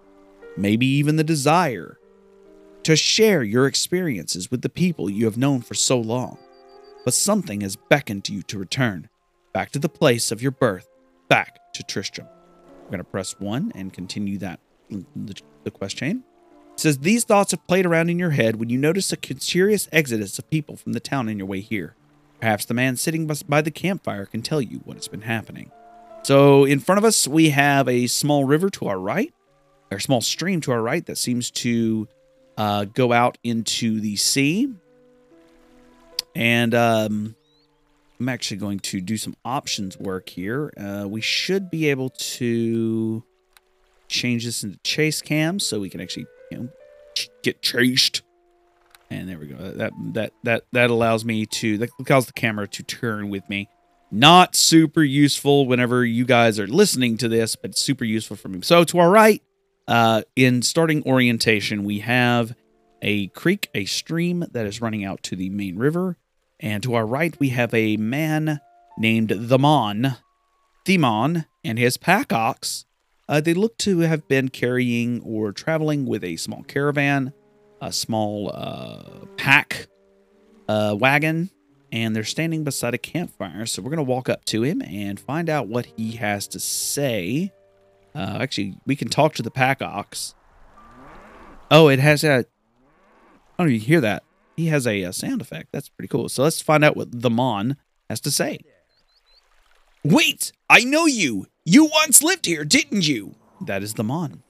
maybe 0.57 0.87
even 0.87 1.17
the 1.17 1.25
desire 1.25 1.99
to 2.85 2.95
share 2.95 3.43
your 3.43 3.67
experiences 3.67 4.51
with 4.51 4.63
the 4.63 4.69
people 4.69 5.09
you 5.09 5.25
have 5.25 5.39
known 5.39 5.63
for 5.63 5.75
so 5.75 5.99
long. 5.99 6.39
But 7.05 7.15
something 7.15 7.61
has 7.61 7.77
beckoned 7.77 8.29
you 8.29 8.43
to 8.43 8.59
return 8.59 9.09
back 9.53 9.71
to 9.71 9.79
the 9.79 9.89
place 9.89 10.33
of 10.33 10.43
your 10.43 10.51
birth, 10.51 10.89
back 11.29 11.73
to 11.75 11.83
Tristram. 11.83 12.27
We're 12.85 12.91
going 12.91 12.99
to 12.99 13.05
press 13.05 13.39
1 13.39 13.73
and 13.75 13.93
continue 13.93 14.39
that 14.39 14.61
the, 14.91 15.41
the 15.63 15.71
quest 15.71 15.97
chain. 15.97 16.25
It 16.75 16.81
says 16.81 16.99
these 16.99 17.25
thoughts 17.25 17.53
have 17.53 17.67
played 17.67 17.87
around 17.87 18.11
in 18.11 18.19
your 18.19 18.31
head 18.31 18.57
when 18.57 18.69
you 18.69 18.79
notice 18.79 19.13
a 19.13 19.17
curious 19.17 19.89
exodus 19.93 20.39
of 20.39 20.51
people 20.51 20.77
from 20.77 20.93
the 20.93 21.01
town 21.01 21.29
on 21.29 21.39
your 21.39 21.47
way 21.47 21.61
here. 21.61 21.95
Perhaps 22.41 22.65
the 22.65 22.75
man 22.75 22.97
sitting 22.97 23.31
by 23.49 23.63
the 23.63 23.71
campfire 23.71 24.27
can 24.27 24.43
tell 24.43 24.61
you 24.61 24.79
what 24.79 24.97
has 24.97 25.09
been 25.09 25.23
happening. 25.23 25.71
So 26.25 26.65
in 26.65 26.81
front 26.81 26.99
of 26.99 27.05
us, 27.05 27.29
we 27.29 27.51
have 27.51 27.89
a 27.89 28.07
small 28.07 28.45
river 28.45 28.71
to 28.71 28.87
our 28.89 28.99
right, 28.99 29.33
or 29.91 30.01
small 30.01 30.21
stream 30.21 30.61
to 30.63 30.73
our 30.73 30.83
right 30.83 31.05
that 31.07 31.17
seems 31.17 31.51
to 31.53 32.09
uh, 32.57 32.87
go 32.87 33.13
out 33.13 33.39
into 33.45 34.01
the 34.01 34.17
sea. 34.17 34.73
And 36.35 36.75
um, 36.75 37.37
I'm 38.19 38.29
actually 38.29 38.57
going 38.59 38.81
to 38.81 39.01
do 39.01 39.17
some 39.17 39.37
options 39.45 39.99
work 39.99 40.29
here. 40.29 40.73
Uh, 40.77 41.07
we 41.09 41.21
should 41.21 41.71
be 41.71 41.91
able 41.91 42.11
to 42.11 43.23
change 44.09 44.45
this 44.45 44.63
into 44.63 44.79
chase 44.79 45.23
cam 45.23 45.59
so 45.59 45.81
we 45.81 45.91
can 45.91 46.01
actually 46.01 46.27
you 46.51 46.59
know, 46.59 46.69
get 47.43 47.63
chased. 47.63 48.23
And 49.11 49.29
there 49.29 49.39
we 49.39 49.47
go. 49.47 49.57
That 49.57 49.93
that 50.15 50.33
that 50.43 50.65
that 50.73 50.91
allows 50.91 51.25
me 51.25 51.47
to 51.47 51.79
that 51.79 51.91
allows 52.09 52.27
the 52.27 52.33
camera 52.33 52.67
to 52.69 52.83
turn 52.83 53.29
with 53.29 53.49
me. 53.49 53.69
Not 54.11 54.55
super 54.57 55.03
useful 55.03 55.67
whenever 55.67 56.05
you 56.05 56.25
guys 56.25 56.59
are 56.59 56.67
listening 56.67 57.17
to 57.19 57.29
this, 57.29 57.57
but 57.57 57.77
super 57.77 58.05
useful 58.05 58.37
for 58.37 58.49
me. 58.49 58.61
So 58.63 58.85
to 58.85 58.99
our 58.99 59.11
right, 59.11 59.43
uh, 59.89 60.23
in 60.37 60.63
starting 60.63 61.03
orientation, 61.05 61.85
we 61.85 61.99
have 62.01 62.55
a 63.03 63.29
creek, 63.29 63.69
a 63.75 63.85
stream 63.85 64.47
that 64.53 64.67
is 64.67 64.81
running 64.81 65.05
out 65.05 65.23
to 65.25 65.37
the 65.37 65.51
main 65.51 65.77
river. 65.77 66.17
And 66.61 66.83
to 66.83 66.95
our 66.95 67.07
right, 67.07 67.39
we 67.39 67.51
have 67.51 67.75
a 67.75 67.97
man 67.97 68.61
named 68.99 69.31
Themon, 69.31 70.17
Themon, 70.87 71.47
and 71.65 71.79
his 71.79 71.97
pack 71.97 72.33
ox. 72.33 72.85
Uh, 73.29 73.41
they 73.41 73.55
look 73.55 73.79
to 73.79 74.01
have 74.01 74.29
been 74.29 74.49
carrying 74.49 75.21
or 75.23 75.53
traveling 75.53 76.07
with 76.07 76.23
a 76.23 76.37
small 76.37 76.63
caravan, 76.65 77.33
a 77.81 77.93
small 77.93 78.51
uh, 78.55 79.27
pack 79.37 79.89
uh, 80.69 80.95
wagon, 80.99 81.51
and 81.91 82.15
they're 82.15 82.25
standing 82.25 82.65
beside 82.65 82.93
a 82.93 82.99
campfire. 82.99 83.67
So 83.67 83.81
we're 83.81 83.91
going 83.91 83.99
to 83.99 84.03
walk 84.03 84.29
up 84.29 84.45
to 84.47 84.63
him 84.63 84.83
and 84.83 85.19
find 85.19 85.49
out 85.49 85.69
what 85.69 85.87
he 85.97 86.13
has 86.13 86.47
to 86.49 86.61
say. 86.61 87.53
Uh, 88.15 88.39
actually, 88.41 88.77
we 88.85 88.97
can 88.97 89.09
talk 89.09 89.35
to 89.35 89.43
the 89.43 89.51
pack 89.51 89.81
ox. 89.81 90.35
Oh, 91.71 91.89
it 91.89 91.99
has 92.01 92.25
a. 92.25 92.45
Oh, 93.59 93.65
you 93.65 93.79
hear 93.79 94.01
that? 94.01 94.24
He 94.57 94.67
has 94.67 94.87
a, 94.87 95.03
a 95.03 95.13
sound 95.13 95.41
effect. 95.41 95.69
That's 95.73 95.89
pretty 95.89 96.09
cool. 96.09 96.29
So 96.29 96.43
let's 96.43 96.61
find 96.61 96.85
out 96.85 96.97
what 96.97 97.11
Thamon 97.11 97.77
has 98.09 98.21
to 98.21 98.31
say. 98.31 98.59
Wait, 100.05 100.53
I 100.69 100.85
know 100.85 101.07
you. 101.07 101.47
You 101.65 101.87
once 101.87 102.23
lived 102.23 102.47
here, 102.47 102.65
didn't 102.65 103.09
you? 103.09 103.35
That 103.67 103.83
is 103.83 103.95
Thamon. 103.95 104.41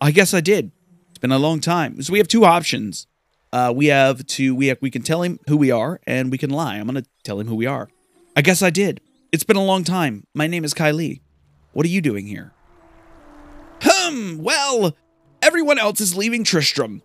I 0.00 0.10
guess 0.10 0.34
I 0.34 0.40
did. 0.40 0.72
It's 1.10 1.18
been 1.18 1.32
a 1.32 1.38
long 1.38 1.60
time. 1.60 2.02
So 2.02 2.12
we 2.12 2.18
have 2.18 2.28
two 2.28 2.44
options. 2.44 3.06
Uh, 3.52 3.72
we 3.74 3.86
have 3.86 4.26
to 4.26 4.54
we 4.54 4.66
have, 4.66 4.78
we 4.80 4.90
can 4.90 5.02
tell 5.02 5.22
him 5.22 5.38
who 5.46 5.56
we 5.56 5.70
are 5.70 6.00
and 6.06 6.32
we 6.32 6.38
can 6.38 6.50
lie. 6.50 6.76
I'm 6.76 6.86
gonna 6.86 7.04
tell 7.22 7.38
him 7.38 7.46
who 7.46 7.54
we 7.54 7.66
are. 7.66 7.88
I 8.36 8.42
guess 8.42 8.62
I 8.62 8.70
did. 8.70 9.00
It's 9.30 9.44
been 9.44 9.56
a 9.56 9.64
long 9.64 9.84
time. 9.84 10.26
My 10.34 10.48
name 10.48 10.64
is 10.64 10.74
Kylie. 10.74 11.20
What 11.72 11.86
are 11.86 11.90
you 11.90 12.00
doing 12.00 12.26
here? 12.26 12.52
Hum, 13.82 14.38
well, 14.42 14.96
everyone 15.40 15.78
else 15.78 16.00
is 16.00 16.16
leaving 16.16 16.42
Tristram. 16.42 17.02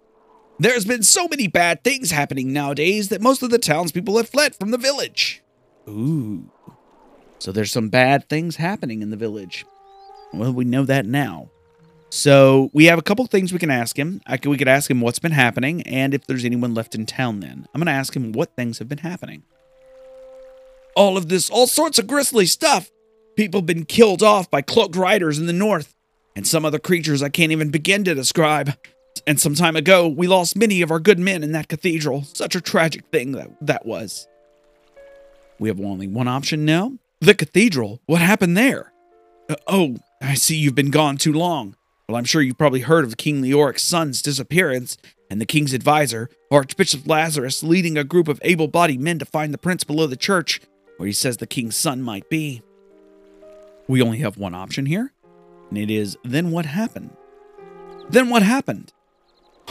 There's 0.60 0.84
been 0.84 1.04
so 1.04 1.28
many 1.30 1.48
bad 1.48 1.86
things 1.86 2.12
happening 2.12 2.52
nowadays 2.52 3.08
that 3.10 3.22
most 3.22 3.42
of 3.42 3.50
the 3.50 3.58
townspeople 3.58 4.18
have 4.18 4.28
fled 4.28 4.56
from 4.56 4.72
the 4.72 4.78
village. 4.78 5.42
Ooh. 5.88 6.52
So 7.40 7.54
there's 7.54 7.72
some 7.72 7.88
bad 7.88 8.28
things 8.28 8.58
happening 8.58 9.02
in 9.02 9.10
the 9.10 9.16
village. 9.16 9.66
Well, 10.34 10.52
we 10.52 10.66
know 10.66 10.84
that 10.84 11.06
now. 11.06 11.50
So 12.10 12.70
we 12.74 12.86
have 12.86 13.00
a 13.00 13.04
couple 13.04 13.26
things 13.26 13.54
we 13.54 13.60
can 13.60 13.72
ask 13.72 13.98
him. 13.98 14.20
I 14.28 14.36
could, 14.36 14.50
we 14.50 14.58
could 14.58 14.68
ask 14.68 14.92
him 14.92 15.00
what's 15.00 15.20
been 15.20 15.32
happening 15.32 15.82
and 15.84 16.14
if 16.14 16.28
there's 16.28 16.44
anyone 16.44 16.74
left 16.74 16.94
in 16.94 17.06
town 17.06 17.40
then. 17.40 17.66
I'm 17.74 17.80
going 17.80 17.86
to 17.86 17.94
ask 17.94 18.14
him 18.14 18.34
what 18.34 18.56
things 18.58 18.80
have 18.80 18.90
been 18.90 18.98
happening. 19.00 19.44
All 20.96 21.16
of 21.16 21.30
this, 21.30 21.50
all 21.50 21.68
sorts 21.68 22.00
of 22.00 22.08
grisly 22.08 22.46
stuff. 22.46 22.92
People 23.38 23.62
have 23.62 23.68
been 23.68 23.86
killed 23.86 24.22
off 24.22 24.52
by 24.52 24.62
cloaked 24.62 24.98
riders 24.98 25.40
in 25.40 25.46
the 25.46 25.54
north 25.54 25.96
and 26.36 26.46
some 26.46 26.66
other 26.66 26.80
creatures 26.80 27.24
I 27.24 27.30
can't 27.30 27.54
even 27.54 27.70
begin 27.70 28.04
to 28.04 28.14
describe. 28.14 28.74
And 29.30 29.40
some 29.40 29.54
time 29.54 29.76
ago, 29.76 30.08
we 30.08 30.26
lost 30.26 30.56
many 30.56 30.82
of 30.82 30.90
our 30.90 31.00
good 31.00 31.20
men 31.20 31.44
in 31.44 31.52
that 31.52 31.68
cathedral. 31.68 32.24
Such 32.24 32.56
a 32.56 32.62
tragic 32.62 33.06
thing 33.12 33.34
that 33.34 33.52
that 33.62 33.86
was. 33.86 34.28
We 35.60 35.70
have 35.70 35.80
only 35.80 36.08
one 36.08 36.28
option 36.28 36.66
now. 36.66 36.94
The 37.20 37.36
cathedral? 37.36 38.02
What 38.08 38.22
happened 38.22 38.58
there? 38.58 38.92
Uh, 39.48 39.56
oh, 39.68 39.98
I 40.20 40.34
see 40.34 40.56
you've 40.56 40.74
been 40.74 40.90
gone 40.90 41.18
too 41.18 41.32
long. 41.32 41.76
Well, 42.08 42.18
I'm 42.18 42.24
sure 42.24 42.42
you've 42.42 42.58
probably 42.58 42.80
heard 42.80 43.06
of 43.06 43.18
King 43.18 43.44
Leoric's 43.44 43.84
son's 43.84 44.24
disappearance 44.24 44.98
and 45.30 45.40
the 45.40 45.46
king's 45.46 45.74
advisor, 45.74 46.32
Archbishop 46.50 47.06
Lazarus, 47.06 47.62
leading 47.62 48.00
a 48.00 48.04
group 48.04 48.28
of 48.28 48.42
able 48.44 48.68
bodied 48.68 49.00
men 49.00 49.20
to 49.20 49.26
find 49.26 49.54
the 49.54 49.60
prince 49.60 49.84
below 49.84 50.08
the 50.08 50.16
church, 50.16 50.60
where 50.98 51.06
he 51.06 51.14
says 51.14 51.38
the 51.38 51.46
king's 51.46 51.76
son 51.76 52.02
might 52.02 52.32
be. 52.32 52.64
We 53.88 54.02
only 54.02 54.18
have 54.22 54.40
one 54.40 54.56
option 54.56 54.88
here, 54.88 55.14
and 55.70 55.78
it 55.78 55.92
is 55.92 56.18
then 56.24 56.50
what 56.50 56.66
happened? 56.66 57.16
Then 58.10 58.32
what 58.32 58.42
happened? 58.42 58.92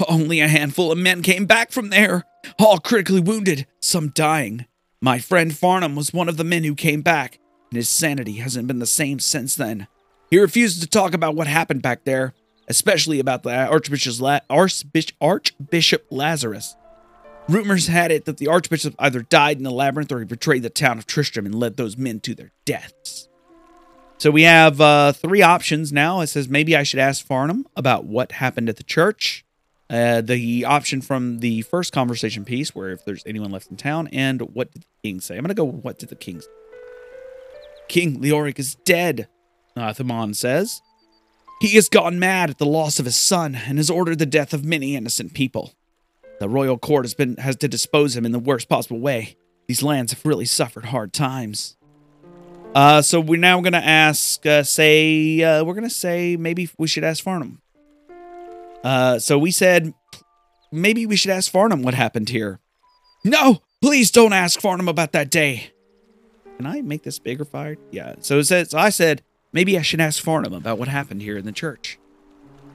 Only 0.06 0.40
a 0.40 0.48
handful 0.48 0.92
of 0.92 0.98
men 0.98 1.22
came 1.22 1.46
back 1.46 1.72
from 1.72 1.90
there, 1.90 2.24
all 2.58 2.78
critically 2.78 3.20
wounded, 3.20 3.66
some 3.80 4.10
dying. 4.10 4.66
My 5.00 5.18
friend 5.18 5.56
Farnham 5.56 5.96
was 5.96 6.12
one 6.12 6.28
of 6.28 6.36
the 6.36 6.44
men 6.44 6.64
who 6.64 6.74
came 6.74 7.02
back, 7.02 7.38
and 7.70 7.76
his 7.76 7.88
sanity 7.88 8.34
hasn't 8.34 8.68
been 8.68 8.78
the 8.78 8.86
same 8.86 9.18
since 9.18 9.54
then. 9.54 9.86
He 10.30 10.38
refuses 10.38 10.80
to 10.80 10.86
talk 10.86 11.14
about 11.14 11.34
what 11.34 11.46
happened 11.46 11.82
back 11.82 12.04
there, 12.04 12.34
especially 12.68 13.18
about 13.18 13.42
the 13.42 13.66
Archbishop, 13.66 14.20
La- 14.20 14.40
Archbishop, 14.50 15.16
Archbishop 15.20 16.06
Lazarus. 16.10 16.76
Rumors 17.48 17.86
had 17.86 18.12
it 18.12 18.26
that 18.26 18.36
the 18.36 18.48
Archbishop 18.48 18.94
either 18.98 19.22
died 19.22 19.56
in 19.56 19.62
the 19.62 19.70
labyrinth 19.70 20.12
or 20.12 20.18
he 20.18 20.26
betrayed 20.26 20.62
the 20.62 20.70
town 20.70 20.98
of 20.98 21.06
Tristram 21.06 21.46
and 21.46 21.54
led 21.54 21.76
those 21.76 21.96
men 21.96 22.20
to 22.20 22.34
their 22.34 22.52
deaths. 22.66 23.28
So 24.18 24.30
we 24.30 24.42
have 24.42 24.80
uh, 24.80 25.12
three 25.12 25.42
options 25.42 25.92
now. 25.92 26.20
It 26.20 26.26
says 26.26 26.48
maybe 26.48 26.76
I 26.76 26.82
should 26.82 26.98
ask 26.98 27.24
Farnham 27.24 27.66
about 27.74 28.04
what 28.04 28.32
happened 28.32 28.68
at 28.68 28.76
the 28.76 28.82
church. 28.82 29.44
Uh, 29.90 30.20
the 30.20 30.66
option 30.66 31.00
from 31.00 31.38
the 31.38 31.62
first 31.62 31.92
conversation 31.92 32.44
piece, 32.44 32.74
where 32.74 32.90
if 32.90 33.04
there's 33.04 33.22
anyone 33.24 33.50
left 33.50 33.70
in 33.70 33.76
town, 33.76 34.06
and 34.12 34.42
what 34.54 34.70
did 34.72 34.82
the 34.82 34.86
king 35.02 35.20
say? 35.20 35.36
I'm 35.36 35.42
going 35.42 35.48
to 35.48 35.54
go, 35.54 35.64
what 35.64 35.98
did 35.98 36.10
the 36.10 36.16
king 36.16 36.40
say? 36.40 36.48
King 37.88 38.20
Leoric 38.20 38.58
is 38.58 38.74
dead, 38.84 39.28
uh, 39.76 39.94
Thamon 39.94 40.36
says. 40.36 40.82
He 41.60 41.74
has 41.74 41.88
gone 41.88 42.18
mad 42.18 42.50
at 42.50 42.58
the 42.58 42.66
loss 42.66 42.98
of 42.98 43.06
his 43.06 43.16
son 43.16 43.54
and 43.54 43.78
has 43.78 43.90
ordered 43.90 44.18
the 44.18 44.26
death 44.26 44.52
of 44.52 44.64
many 44.64 44.94
innocent 44.94 45.32
people. 45.34 45.72
The 46.38 46.48
royal 46.48 46.78
court 46.78 47.04
has 47.04 47.14
been 47.14 47.36
has 47.38 47.56
to 47.56 47.68
dispose 47.68 48.14
him 48.14 48.24
in 48.24 48.32
the 48.32 48.38
worst 48.38 48.68
possible 48.68 49.00
way. 49.00 49.36
These 49.66 49.82
lands 49.82 50.12
have 50.12 50.24
really 50.24 50.44
suffered 50.44 50.86
hard 50.86 51.12
times. 51.12 51.76
Uh, 52.74 53.02
so 53.02 53.20
we're 53.20 53.40
now 53.40 53.60
to 53.60 53.84
ask, 53.84 54.44
uh, 54.46 54.62
say, 54.62 55.42
uh, 55.42 55.64
we're 55.64 55.74
to 55.80 55.90
say 55.90 56.36
maybe 56.36 56.68
we 56.78 56.86
should 56.86 57.02
ask 57.02 57.24
Farnham. 57.24 57.60
Uh, 58.84 59.18
so 59.18 59.38
we 59.38 59.50
said 59.50 59.92
maybe 60.70 61.06
we 61.06 61.16
should 61.16 61.30
ask 61.30 61.50
Farnham 61.50 61.82
what 61.82 61.94
happened 61.94 62.28
here. 62.28 62.60
No, 63.24 63.62
please 63.80 64.10
don't 64.10 64.32
ask 64.32 64.60
Farnham 64.60 64.88
about 64.88 65.12
that 65.12 65.30
day. 65.30 65.72
Can 66.56 66.66
I 66.66 66.80
make 66.82 67.02
this 67.02 67.18
bigger 67.18 67.44
fire? 67.44 67.76
Yeah. 67.90 68.16
So 68.20 68.38
it 68.38 68.44
says 68.44 68.70
so 68.70 68.78
I 68.78 68.90
said 68.90 69.22
maybe 69.52 69.78
I 69.78 69.82
should 69.82 70.00
ask 70.00 70.22
Farnham 70.22 70.52
about 70.52 70.78
what 70.78 70.88
happened 70.88 71.22
here 71.22 71.36
in 71.36 71.44
the 71.44 71.52
church. 71.52 71.98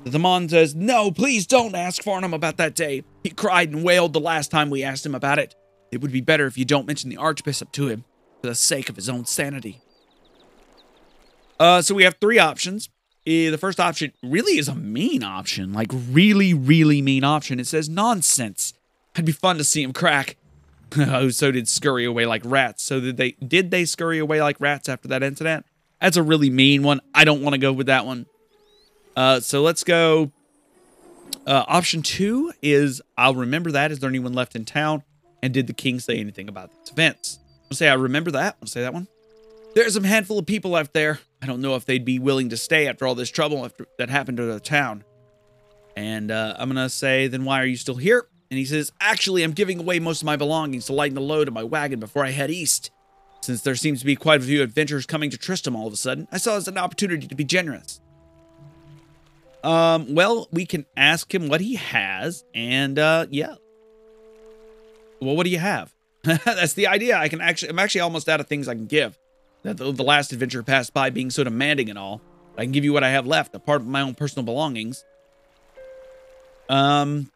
Thamon 0.05 0.49
says, 0.49 0.75
No, 0.75 1.11
please 1.11 1.47
don't 1.47 1.75
ask 1.75 2.03
Farnham 2.03 2.33
about 2.33 2.57
that 2.57 2.75
day. 2.75 3.03
He 3.23 3.29
cried 3.29 3.69
and 3.71 3.83
wailed 3.83 4.13
the 4.13 4.19
last 4.19 4.51
time 4.51 4.69
we 4.69 4.83
asked 4.83 5.05
him 5.05 5.15
about 5.15 5.39
it. 5.39 5.55
It 5.91 6.01
would 6.01 6.11
be 6.11 6.21
better 6.21 6.45
if 6.45 6.57
you 6.57 6.65
don't 6.65 6.87
mention 6.87 7.09
the 7.09 7.17
Archbishop 7.17 7.71
to 7.73 7.87
him 7.87 8.03
for 8.41 8.47
the 8.47 8.55
sake 8.55 8.89
of 8.89 8.95
his 8.95 9.07
own 9.07 9.25
sanity. 9.25 9.81
Uh, 11.59 11.81
so 11.81 11.95
we 11.95 12.03
have 12.03 12.17
three 12.19 12.39
options. 12.39 12.89
Uh, 13.25 13.51
the 13.51 13.57
first 13.57 13.79
option 13.79 14.11
really 14.21 14.57
is 14.57 14.67
a 14.67 14.75
mean 14.75 15.23
option, 15.23 15.71
like 15.71 15.89
really, 15.91 16.53
really 16.53 17.01
mean 17.01 17.23
option. 17.23 17.59
It 17.59 17.67
says 17.67 17.87
nonsense. 17.87 18.73
It'd 19.15 19.25
be 19.25 19.31
fun 19.31 19.57
to 19.57 19.63
see 19.63 19.81
him 19.81 19.93
crack. 19.93 20.35
oh, 20.97 21.29
so 21.29 21.51
did 21.51 21.67
scurry 21.67 22.05
away 22.05 22.25
like 22.25 22.41
rats. 22.43 22.83
So 22.83 22.99
did 22.99 23.17
they? 23.17 23.31
Did 23.31 23.71
they 23.71 23.85
scurry 23.85 24.19
away 24.19 24.41
like 24.41 24.59
rats 24.59 24.89
after 24.89 25.07
that 25.07 25.23
incident? 25.23 25.65
That's 26.01 26.17
a 26.17 26.23
really 26.23 26.49
mean 26.49 26.83
one. 26.83 26.99
I 27.15 27.23
don't 27.23 27.41
want 27.41 27.53
to 27.53 27.57
go 27.57 27.71
with 27.71 27.87
that 27.87 28.05
one. 28.05 28.25
Uh, 29.15 29.39
so 29.39 29.61
let's 29.61 29.83
go. 29.83 30.31
Uh, 31.47 31.63
option 31.67 32.01
two 32.01 32.51
is 32.61 33.01
I'll 33.17 33.35
remember 33.35 33.71
that. 33.71 33.91
Is 33.91 33.99
there 33.99 34.09
anyone 34.09 34.33
left 34.33 34.55
in 34.55 34.65
town? 34.65 35.03
And 35.41 35.53
did 35.53 35.67
the 35.67 35.73
king 35.73 35.99
say 35.99 36.19
anything 36.19 36.49
about 36.49 36.71
these 36.71 36.91
events? 36.91 37.39
I'll 37.71 37.77
say 37.77 37.87
I 37.87 37.93
remember 37.93 38.31
that. 38.31 38.57
I'll 38.61 38.67
say 38.67 38.81
that 38.81 38.93
one. 38.93 39.07
There's 39.75 39.97
a 39.97 40.05
handful 40.05 40.37
of 40.37 40.45
people 40.45 40.71
left 40.71 40.93
there. 40.93 41.19
I 41.41 41.47
don't 41.47 41.61
know 41.61 41.75
if 41.75 41.85
they'd 41.85 42.05
be 42.05 42.19
willing 42.19 42.49
to 42.49 42.57
stay 42.57 42.87
after 42.87 43.07
all 43.07 43.15
this 43.15 43.29
trouble 43.29 43.65
after, 43.65 43.87
that 43.97 44.09
happened 44.09 44.37
to 44.37 44.45
the 44.45 44.59
town. 44.59 45.03
And 45.95 46.31
uh, 46.31 46.55
I'm 46.57 46.69
going 46.69 46.83
to 46.83 46.89
say, 46.89 47.27
then 47.27 47.43
why 47.43 47.61
are 47.61 47.65
you 47.65 47.75
still 47.75 47.95
here? 47.95 48.27
And 48.51 48.57
he 48.59 48.65
says, 48.65 48.91
Actually, 49.01 49.41
I'm 49.41 49.51
giving 49.51 49.79
away 49.79 49.99
most 49.99 50.21
of 50.21 50.27
my 50.27 50.35
belongings 50.35 50.85
to 50.85 50.93
lighten 50.93 51.15
the 51.15 51.21
load 51.21 51.47
of 51.47 51.55
my 51.55 51.63
wagon 51.63 51.99
before 51.99 52.23
I 52.23 52.29
head 52.29 52.51
east. 52.51 52.91
Since 53.41 53.61
there 53.61 53.75
seems 53.75 53.99
to 54.01 54.05
be 54.05 54.15
quite 54.15 54.41
a 54.41 54.43
few 54.43 54.61
adventurers 54.61 55.07
coming 55.07 55.31
to 55.31 55.37
Tristram 55.37 55.75
all 55.75 55.87
of 55.87 55.93
a 55.93 55.97
sudden, 55.97 56.27
I 56.31 56.37
saw 56.37 56.53
it 56.53 56.57
as 56.57 56.67
an 56.67 56.77
opportunity 56.77 57.27
to 57.27 57.35
be 57.35 57.43
generous. 57.43 57.99
Um, 59.63 60.13
well, 60.13 60.47
we 60.51 60.65
can 60.65 60.85
ask 60.95 61.33
him 61.33 61.47
what 61.47 61.61
he 61.61 61.75
has, 61.75 62.43
and 62.53 62.99
uh 62.99 63.25
yeah. 63.29 63.55
Well, 65.19 65.35
what 65.35 65.45
do 65.45 65.49
you 65.49 65.59
have? 65.59 65.93
That's 66.23 66.73
the 66.73 66.87
idea. 66.87 67.17
I 67.17 67.29
can 67.29 67.41
actually 67.41 67.69
I'm 67.69 67.79
actually 67.79 68.01
almost 68.01 68.29
out 68.29 68.39
of 68.39 68.47
things 68.47 68.67
I 68.67 68.75
can 68.75 68.85
give. 68.85 69.17
That 69.63 69.77
the, 69.77 69.91
the 69.91 70.03
last 70.03 70.31
adventure 70.33 70.63
passed 70.63 70.93
by 70.93 71.09
being 71.09 71.29
so 71.29 71.43
demanding 71.43 71.89
and 71.89 71.97
all. 71.97 72.21
I 72.57 72.63
can 72.63 72.71
give 72.71 72.83
you 72.83 72.93
what 72.93 73.03
I 73.03 73.09
have 73.09 73.25
left, 73.25 73.55
a 73.55 73.59
part 73.59 73.81
of 73.81 73.87
my 73.87 74.01
own 74.01 74.13
personal 74.13 74.45
belongings. 74.45 75.03
Um 76.69 77.31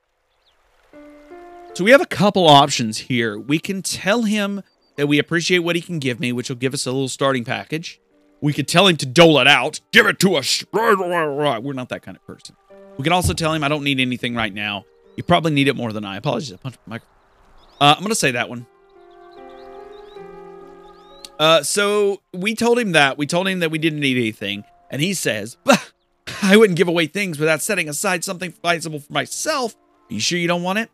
so 1.73 1.83
we 1.83 1.91
have 1.91 2.01
a 2.01 2.07
couple 2.07 2.47
options 2.47 2.97
here. 2.97 3.37
We 3.37 3.59
can 3.59 3.83
tell 3.83 4.23
him 4.23 4.63
that 4.95 5.05
we 5.05 5.19
appreciate 5.19 5.59
what 5.59 5.75
he 5.75 5.81
can 5.81 5.99
give 5.99 6.19
me, 6.19 6.31
which 6.31 6.49
will 6.49 6.55
give 6.55 6.73
us 6.73 6.87
a 6.87 6.91
little 6.91 7.07
starting 7.07 7.45
package. 7.45 7.99
We 8.41 8.51
could 8.51 8.67
tell 8.67 8.87
him 8.87 8.97
to 8.97 9.05
dole 9.05 9.39
it 9.39 9.47
out. 9.47 9.79
Give 9.91 10.07
it 10.07 10.19
to 10.19 10.35
us. 10.35 10.63
We're 10.71 10.95
not 10.95 11.89
that 11.89 12.01
kind 12.01 12.17
of 12.17 12.25
person. 12.25 12.55
We 12.97 13.03
can 13.03 13.13
also 13.13 13.33
tell 13.33 13.53
him 13.53 13.63
I 13.63 13.67
don't 13.67 13.83
need 13.83 13.99
anything 13.99 14.33
right 14.33 14.53
now. 14.53 14.85
You 15.15 15.23
probably 15.23 15.51
need 15.51 15.67
it 15.67 15.75
more 15.75 15.93
than 15.93 16.03
I. 16.03 16.17
Apologies. 16.17 16.53
I 16.53 16.57
punched 16.57 16.79
my 16.87 16.95
microphone. 16.95 17.15
Uh, 17.79 17.93
I'm 17.95 18.01
going 18.01 18.09
to 18.09 18.15
say 18.15 18.31
that 18.31 18.49
one. 18.49 18.65
Uh, 21.39 21.63
so 21.63 22.21
we 22.33 22.55
told 22.55 22.79
him 22.79 22.93
that. 22.93 23.17
We 23.17 23.27
told 23.27 23.47
him 23.47 23.59
that 23.59 23.71
we 23.71 23.77
didn't 23.77 23.99
need 23.99 24.17
anything. 24.17 24.63
And 24.89 25.01
he 25.01 25.13
says, 25.13 25.57
I 26.41 26.57
wouldn't 26.57 26.77
give 26.77 26.87
away 26.87 27.07
things 27.07 27.39
without 27.39 27.61
setting 27.61 27.89
aside 27.89 28.23
something 28.23 28.51
feasible 28.51 28.99
for 28.99 29.13
myself. 29.13 29.75
Are 30.09 30.13
you 30.13 30.19
sure 30.19 30.39
you 30.39 30.47
don't 30.47 30.63
want 30.63 30.79
it? 30.79 30.89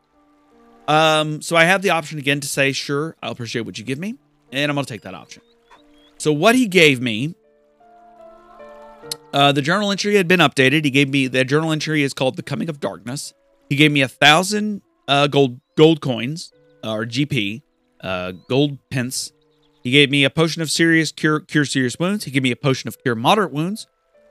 Um, 0.87 1.41
so 1.41 1.55
I 1.55 1.63
have 1.63 1.81
the 1.81 1.91
option 1.91 2.19
again 2.19 2.39
to 2.41 2.47
say, 2.47 2.71
sure, 2.71 3.15
I'll 3.23 3.31
appreciate 3.31 3.61
what 3.61 3.77
you 3.77 3.85
give 3.85 3.99
me. 3.99 4.15
And 4.51 4.69
I'm 4.69 4.75
going 4.75 4.85
to 4.85 4.93
take 4.93 5.01
that 5.01 5.15
option. 5.15 5.41
So 6.17 6.33
what 6.33 6.55
he 6.55 6.67
gave 6.67 7.01
me, 7.01 7.35
uh, 9.33 9.51
the 9.51 9.61
journal 9.61 9.91
entry 9.91 10.15
had 10.15 10.27
been 10.27 10.39
updated. 10.39 10.83
He 10.85 10.91
gave 10.91 11.09
me, 11.09 11.27
the 11.27 11.45
journal 11.45 11.71
entry 11.71 12.03
is 12.03 12.13
called 12.13 12.35
The 12.35 12.43
Coming 12.43 12.69
of 12.69 12.79
Darkness. 12.79 13.33
He 13.69 13.75
gave 13.75 13.91
me 13.91 14.01
a 14.01 14.07
thousand 14.07 14.81
uh, 15.07 15.27
gold 15.27 15.59
gold 15.75 16.01
coins, 16.01 16.51
or 16.83 17.05
GP, 17.05 17.61
uh, 18.01 18.33
gold 18.47 18.77
pence. 18.89 19.31
He 19.83 19.91
gave 19.91 20.09
me 20.09 20.23
a 20.23 20.29
potion 20.29 20.61
of 20.61 20.71
serious 20.71 21.11
cure 21.11 21.41
cure 21.41 21.65
serious 21.65 21.99
wounds. 21.99 22.23
He 22.23 22.31
gave 22.31 22.43
me 22.43 22.51
a 22.51 22.55
potion 22.55 22.87
of 22.87 23.01
cure 23.03 23.15
moderate 23.15 23.51
wounds, 23.51 23.85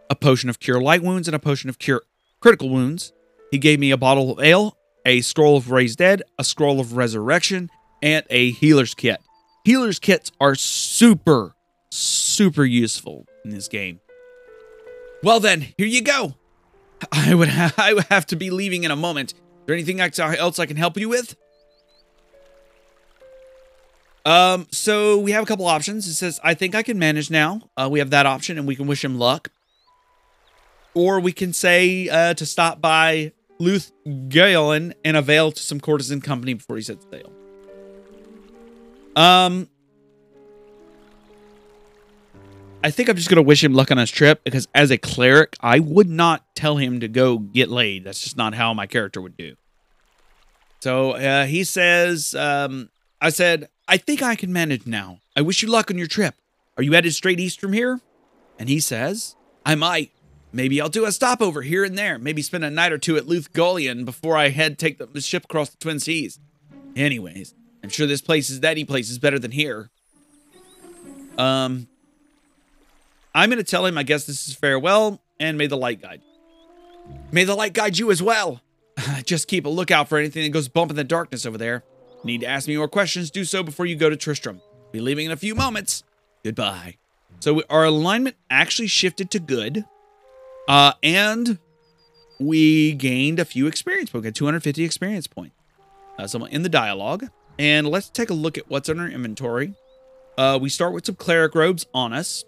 a 0.08 0.16
potion 0.16 0.48
of 0.48 0.58
cure 0.58 0.80
light 0.80 1.02
wounds, 1.02 1.28
and 1.28 1.34
a 1.34 1.38
potion 1.38 1.68
of 1.68 1.78
cure 1.78 2.02
critical 2.40 2.70
wounds. 2.70 3.12
He 3.50 3.58
gave 3.58 3.78
me 3.78 3.90
a 3.90 3.98
bottle 3.98 4.32
of 4.32 4.42
ale, 4.42 4.78
a 5.04 5.20
scroll 5.20 5.58
of 5.58 5.70
raised 5.70 5.98
dead, 5.98 6.22
a 6.38 6.44
scroll 6.44 6.80
of 6.80 6.96
resurrection, 6.96 7.70
and 8.02 8.24
a 8.30 8.52
healer's 8.52 8.94
kit. 8.94 9.20
Healer's 9.64 9.98
kits 9.98 10.32
are 10.40 10.54
super, 10.54 11.54
super 11.90 12.64
useful 12.64 13.26
in 13.44 13.50
this 13.50 13.68
game. 13.68 14.00
Well 15.22 15.38
then, 15.38 15.68
here 15.76 15.86
you 15.86 16.02
go. 16.02 16.34
I 17.12 17.34
would 17.34 17.50
I 17.76 17.92
would 17.92 18.04
have 18.04 18.26
to 18.26 18.36
be 18.36 18.50
leaving 18.50 18.84
in 18.84 18.90
a 18.90 18.96
moment. 18.96 19.32
Is 19.32 19.38
there 19.66 19.74
anything 19.74 20.00
else 20.00 20.58
I 20.58 20.66
can 20.66 20.76
help 20.76 20.96
you 20.96 21.08
with? 21.08 21.36
Um, 24.24 24.66
so 24.70 25.18
we 25.18 25.32
have 25.32 25.42
a 25.42 25.46
couple 25.46 25.66
options. 25.66 26.06
It 26.06 26.14
says, 26.14 26.38
I 26.44 26.54
think 26.54 26.74
I 26.74 26.82
can 26.82 26.98
manage 26.98 27.30
now. 27.30 27.62
Uh, 27.76 27.88
we 27.90 27.98
have 27.98 28.10
that 28.10 28.26
option 28.26 28.58
and 28.58 28.66
we 28.66 28.76
can 28.76 28.86
wish 28.86 29.04
him 29.04 29.18
luck. 29.18 29.48
Or 30.94 31.20
we 31.20 31.32
can 31.32 31.52
say 31.52 32.08
uh, 32.08 32.34
to 32.34 32.46
stop 32.46 32.80
by 32.80 33.32
Lut 33.58 33.90
Gholein 34.06 34.92
and 35.04 35.16
avail 35.16 35.52
to 35.52 35.62
some 35.62 35.80
courtesan 35.80 36.20
company 36.20 36.54
before 36.54 36.76
he 36.76 36.82
sets 36.82 37.06
sail. 37.10 37.32
Um, 39.16 39.68
I 42.84 42.90
think 42.90 43.08
I'm 43.08 43.16
just 43.16 43.28
going 43.28 43.36
to 43.36 43.42
wish 43.42 43.62
him 43.62 43.74
luck 43.74 43.90
on 43.90 43.98
his 43.98 44.10
trip 44.10 44.42
because 44.44 44.66
as 44.74 44.90
a 44.90 44.98
cleric, 44.98 45.56
I 45.60 45.78
would 45.78 46.08
not 46.08 46.44
tell 46.54 46.76
him 46.76 47.00
to 47.00 47.08
go 47.08 47.38
get 47.38 47.68
laid. 47.68 48.04
That's 48.04 48.20
just 48.20 48.36
not 48.36 48.54
how 48.54 48.74
my 48.74 48.86
character 48.86 49.20
would 49.20 49.36
do. 49.36 49.56
So 50.80 51.12
uh, 51.12 51.46
he 51.46 51.62
says, 51.62 52.34
um, 52.34 52.90
I 53.20 53.30
said, 53.30 53.68
I 53.88 53.96
think 53.96 54.22
I 54.22 54.34
can 54.34 54.52
manage 54.52 54.86
now. 54.86 55.18
I 55.36 55.40
wish 55.42 55.62
you 55.62 55.68
luck 55.68 55.90
on 55.90 55.98
your 55.98 56.06
trip. 56.06 56.34
Are 56.76 56.82
you 56.82 56.92
headed 56.92 57.14
straight 57.14 57.40
east 57.40 57.60
from 57.60 57.72
here? 57.72 58.00
And 58.58 58.68
he 58.68 58.80
says, 58.80 59.36
I 59.64 59.74
might. 59.74 60.12
Maybe 60.52 60.80
I'll 60.80 60.88
do 60.88 61.04
a 61.04 61.12
stopover 61.12 61.62
here 61.62 61.84
and 61.84 61.96
there. 61.96 62.18
Maybe 62.18 62.42
spend 62.42 62.64
a 62.64 62.70
night 62.70 62.92
or 62.92 62.98
two 62.98 63.16
at 63.16 63.26
Lut 63.26 63.52
Gholein 63.52 64.04
before 64.04 64.36
I 64.36 64.50
head 64.50 64.78
take 64.78 64.98
the, 64.98 65.20
ship 65.20 65.44
across 65.44 65.70
the 65.70 65.78
Twin 65.78 65.98
Seas. 65.98 66.38
Anyways, 66.94 67.54
I'm 67.82 67.88
sure 67.88 68.06
this 68.06 68.20
place 68.20 68.50
is 68.50 68.60
that 68.60 68.76
place 68.86 69.08
is 69.10 69.18
better 69.18 69.38
than 69.38 69.50
here. 69.50 69.90
Um, 71.38 71.88
I'm 73.34 73.50
to 73.50 73.64
tell 73.64 73.86
him 73.86 73.96
I 73.96 74.02
guess 74.02 74.26
this 74.26 74.46
is 74.46 74.54
farewell, 74.54 75.22
and 75.40 75.56
may 75.56 75.66
the 75.66 75.76
light 75.76 76.02
guide. 76.02 76.20
May 77.30 77.44
the 77.44 77.54
light 77.54 77.72
guide 77.72 77.98
you 77.98 78.10
as 78.10 78.22
well. 78.22 78.60
Just 79.24 79.48
keep 79.48 79.64
a 79.64 79.70
lookout 79.70 80.08
for 80.08 80.18
anything 80.18 80.42
that 80.42 80.50
goes 80.50 80.68
bump 80.68 80.90
in 80.90 80.96
the 80.96 81.04
darkness 81.04 81.46
over 81.46 81.56
there. 81.56 81.82
Need 82.24 82.42
to 82.42 82.46
ask 82.46 82.68
me 82.68 82.76
more 82.76 82.88
questions? 82.88 83.30
Do 83.30 83.44
so 83.44 83.62
before 83.62 83.86
you 83.86 83.96
go 83.96 84.08
to 84.08 84.16
Tristram. 84.16 84.60
Be 84.92 85.00
leaving 85.00 85.26
in 85.26 85.32
a 85.32 85.36
few 85.36 85.54
moments. 85.54 86.04
Goodbye. 86.44 86.96
So 87.40 87.62
our 87.68 87.84
alignment 87.84 88.36
actually 88.50 88.88
shifted 88.88 89.30
to 89.32 89.40
good. 89.40 89.84
Uh, 90.68 90.92
and 91.02 91.58
we 92.38 92.92
gained 92.92 93.40
a 93.40 93.44
few 93.44 93.66
experience 93.66 94.10
points. 94.10 94.24
We 94.24 94.28
got 94.28 94.36
250 94.36 94.84
experience 94.84 95.26
points. 95.26 95.56
Uh, 96.18 96.26
so 96.26 96.44
in 96.44 96.62
the 96.62 96.68
dialogue. 96.68 97.26
And 97.58 97.88
let's 97.88 98.08
take 98.08 98.30
a 98.30 98.34
look 98.34 98.56
at 98.56 98.68
what's 98.70 98.88
in 98.88 99.00
our 99.00 99.08
inventory. 99.08 99.74
Uh, 100.38 100.58
we 100.60 100.68
start 100.68 100.92
with 100.92 101.06
some 101.06 101.16
cleric 101.16 101.54
robes 101.54 101.86
on 101.92 102.12
us. 102.12 102.44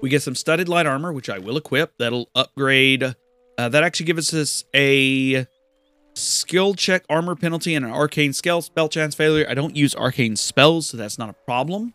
We 0.00 0.08
get 0.08 0.22
some 0.22 0.34
studded 0.34 0.68
light 0.68 0.86
armor, 0.86 1.12
which 1.12 1.28
I 1.28 1.38
will 1.38 1.56
equip. 1.56 1.96
That'll 1.98 2.28
upgrade. 2.34 3.14
Uh, 3.58 3.68
that 3.68 3.82
actually 3.82 4.06
gives 4.06 4.32
us 4.32 4.64
a 4.74 5.46
skill 6.20 6.74
check 6.74 7.04
armor 7.08 7.34
penalty 7.34 7.74
and 7.74 7.84
an 7.84 7.90
arcane 7.90 8.32
spell 8.32 8.62
spell 8.62 8.88
chance 8.88 9.14
failure. 9.14 9.46
I 9.48 9.54
don't 9.54 9.76
use 9.76 9.94
arcane 9.94 10.36
spells, 10.36 10.88
so 10.88 10.96
that's 10.96 11.18
not 11.18 11.30
a 11.30 11.32
problem. 11.32 11.94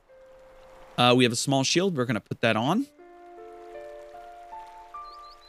Uh, 0.98 1.14
we 1.16 1.24
have 1.24 1.34
a 1.34 1.38
small 1.38 1.64
shield. 1.64 1.98
We're 1.98 2.06
going 2.06 2.16
to 2.16 2.22
put 2.22 2.42
that 2.42 2.56
on. 2.56 2.88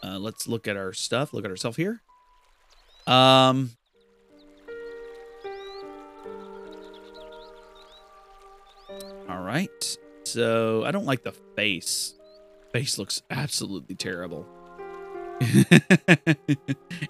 Uh, 0.03 0.19
let's 0.19 0.47
look 0.47 0.69
at 0.69 0.77
our 0.77 0.93
stuff. 0.93 1.33
Look 1.33 1.45
at 1.45 1.51
ourselves 1.51 1.77
here. 1.77 2.01
Um, 3.07 3.71
all 9.29 9.43
right. 9.43 9.99
So 10.25 10.85
I 10.85 10.91
don't 10.91 11.07
like 11.07 11.23
the 11.23 11.33
face. 11.33 12.15
Face 12.73 12.99
looks 12.99 13.23
absolutely 13.31 13.95
terrible. 13.95 14.47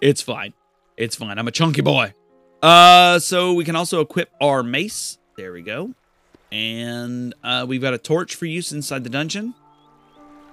it's 0.01 0.23
fine. 0.23 0.53
It's 0.97 1.17
fine. 1.17 1.39
I'm 1.39 1.49
a 1.49 1.53
chunky 1.53 1.83
boy. 1.83 2.15
Uh, 2.63 3.19
so 3.19 3.53
we 3.55 3.65
can 3.65 3.77
also 3.77 4.01
equip 4.01 4.31
our 4.41 4.63
mace. 4.63 5.19
There 5.37 5.53
we 5.53 5.63
go. 5.63 5.95
And 6.51 7.35
uh, 7.45 7.67
we've 7.69 7.83
got 7.83 7.95
a 7.95 7.99
torch 7.99 8.35
for 8.35 8.47
use 8.47 8.73
inside 8.73 9.05
the 9.05 9.11
dungeon. 9.11 9.55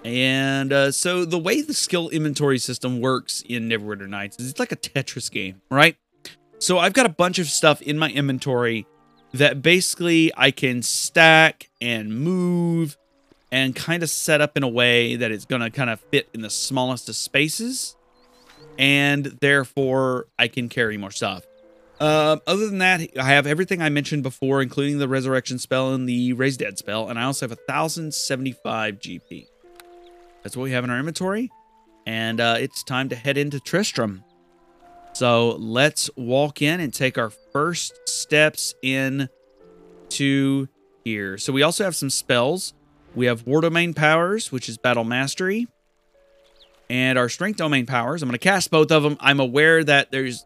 And 0.03 0.73
uh, 0.73 0.91
so 0.91 1.23
the 1.23 1.39
way 1.39 1.61
the 1.61 1.73
skill 1.73 2.09
inventory 2.09 2.59
system 2.59 2.99
works 2.99 3.41
in 3.47 3.69
Neverwinter 3.69 4.09
Nights 4.09 4.37
is 4.39 4.49
it's 4.49 4.59
like 4.59 4.73
a 4.73 4.75
Tetris 4.75 5.31
game, 5.31 5.61
right? 5.69 5.95
So 6.59 6.77
I've 6.77 6.93
got 6.93 7.05
a 7.05 7.09
bunch 7.09 7.39
of 7.39 7.47
stuff 7.47 7.81
in 7.81 7.97
my 7.97 8.09
inventory 8.09 8.85
that 9.33 9.61
basically 9.61 10.31
I 10.35 10.51
can 10.51 10.81
stack 10.81 11.69
and 11.79 12.19
move 12.19 12.97
and 13.51 13.75
kind 13.75 14.03
of 14.03 14.09
set 14.09 14.41
up 14.41 14.57
in 14.57 14.63
a 14.63 14.67
way 14.67 15.15
that 15.15 15.31
it's 15.31 15.45
going 15.45 15.61
to 15.61 15.69
kind 15.69 15.89
of 15.89 15.99
fit 15.99 16.27
in 16.33 16.41
the 16.41 16.49
smallest 16.49 17.07
of 17.07 17.15
spaces. 17.15 17.95
And 18.77 19.25
therefore, 19.25 20.27
I 20.37 20.47
can 20.47 20.69
carry 20.69 20.97
more 20.97 21.11
stuff. 21.11 21.45
Uh, 21.99 22.37
other 22.47 22.67
than 22.67 22.79
that, 22.79 23.01
I 23.17 23.23
have 23.23 23.47
everything 23.47 23.81
I 23.81 23.89
mentioned 23.89 24.23
before, 24.23 24.61
including 24.61 24.97
the 24.97 25.07
resurrection 25.07 25.59
spell 25.59 25.93
and 25.93 26.09
the 26.09 26.33
raise 26.33 26.57
dead 26.57 26.77
spell. 26.77 27.09
And 27.09 27.19
I 27.19 27.23
also 27.23 27.47
have 27.47 27.57
1,075 27.67 28.99
GP. 28.99 29.47
That's 30.41 30.57
what 30.57 30.63
we 30.63 30.71
have 30.71 30.83
in 30.83 30.89
our 30.89 30.99
inventory. 30.99 31.51
And 32.05 32.41
uh, 32.41 32.57
it's 32.59 32.83
time 32.83 33.09
to 33.09 33.15
head 33.15 33.37
into 33.37 33.59
Tristram. 33.59 34.23
So 35.13 35.51
let's 35.51 36.09
walk 36.17 36.61
in 36.61 36.79
and 36.79 36.93
take 36.93 37.17
our 37.17 37.29
first 37.29 38.09
steps 38.09 38.73
in 38.81 39.29
to 40.09 40.67
here. 41.05 41.37
So 41.37 41.53
we 41.53 41.61
also 41.61 41.83
have 41.83 41.95
some 41.95 42.09
spells. 42.09 42.73
We 43.15 43.27
have 43.27 43.45
War 43.45 43.61
Domain 43.61 43.93
Powers, 43.93 44.51
which 44.51 44.67
is 44.67 44.77
Battle 44.77 45.03
Mastery. 45.03 45.67
And 46.89 47.17
our 47.17 47.29
Strength 47.29 47.57
Domain 47.57 47.85
Powers. 47.85 48.21
I'm 48.21 48.29
going 48.29 48.37
to 48.37 48.43
cast 48.43 48.69
both 48.69 48.91
of 48.91 49.03
them. 49.03 49.17
I'm 49.19 49.39
aware 49.39 49.83
that 49.83 50.11
there's 50.11 50.45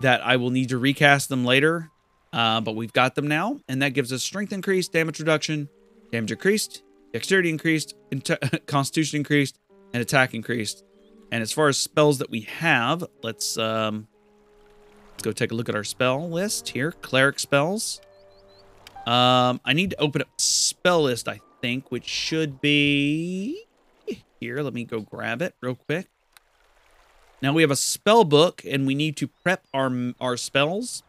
that 0.00 0.24
I 0.24 0.36
will 0.36 0.50
need 0.50 0.68
to 0.70 0.78
recast 0.78 1.28
them 1.28 1.44
later. 1.44 1.90
Uh, 2.32 2.60
but 2.60 2.76
we've 2.76 2.92
got 2.92 3.14
them 3.14 3.28
now. 3.28 3.60
And 3.68 3.80
that 3.82 3.90
gives 3.90 4.12
us 4.12 4.22
Strength 4.22 4.52
increased, 4.52 4.92
Damage 4.92 5.20
reduction, 5.20 5.68
Damage 6.12 6.32
increased, 6.32 6.82
Dexterity 7.12 7.48
increased, 7.48 7.94
Constitution 8.66 9.18
increased, 9.18 9.58
and 9.94 10.02
Attack 10.02 10.34
increased. 10.34 10.84
And 11.32 11.42
as 11.42 11.50
far 11.50 11.68
as 11.68 11.78
spells 11.78 12.18
that 12.18 12.30
we 12.30 12.42
have, 12.42 13.04
let's 13.22 13.56
um, 13.56 14.06
Let's 15.16 15.22
go 15.22 15.32
take 15.32 15.50
a 15.50 15.54
look 15.54 15.70
at 15.70 15.74
our 15.74 15.82
spell 15.82 16.28
list 16.28 16.68
here. 16.68 16.92
Cleric 16.92 17.38
spells. 17.38 18.02
Um, 19.06 19.62
I 19.64 19.72
need 19.72 19.90
to 19.90 19.96
open 19.98 20.20
up 20.20 20.28
spell 20.36 21.04
list, 21.04 21.26
I 21.26 21.40
think, 21.62 21.90
which 21.90 22.04
should 22.04 22.60
be 22.60 23.65
here. 24.40 24.62
Let 24.62 24.74
me 24.74 24.84
go 24.84 25.00
grab 25.00 25.42
it 25.42 25.54
real 25.60 25.74
quick. 25.74 26.08
Now 27.42 27.52
we 27.52 27.62
have 27.62 27.70
a 27.70 27.76
spell 27.76 28.24
book, 28.24 28.62
and 28.64 28.86
we 28.86 28.94
need 28.94 29.16
to 29.18 29.28
prep 29.28 29.64
our 29.74 29.90
our 30.20 30.36
spells. 30.36 31.02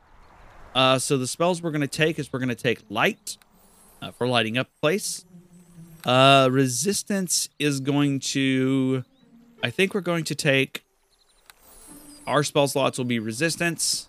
Uh, 0.75 0.99
so 0.99 1.17
the 1.17 1.27
spells 1.27 1.61
we're 1.61 1.71
going 1.71 1.81
to 1.81 1.87
take 1.87 2.19
is 2.19 2.31
we're 2.31 2.39
going 2.39 2.49
to 2.49 2.55
take 2.55 2.79
light 2.89 3.37
uh, 4.01 4.11
for 4.11 4.27
lighting 4.27 4.57
up 4.57 4.67
place. 4.79 5.25
Uh, 6.05 6.47
resistance 6.51 7.49
is 7.57 7.79
going 7.79 8.19
to, 8.19 9.03
I 9.63 9.69
think 9.69 9.93
we're 9.93 10.01
going 10.01 10.23
to 10.25 10.35
take 10.35 10.83
our 12.27 12.43
spell 12.43 12.67
slots 12.67 12.97
will 12.97 13.05
be 13.05 13.19
resistance, 13.19 14.07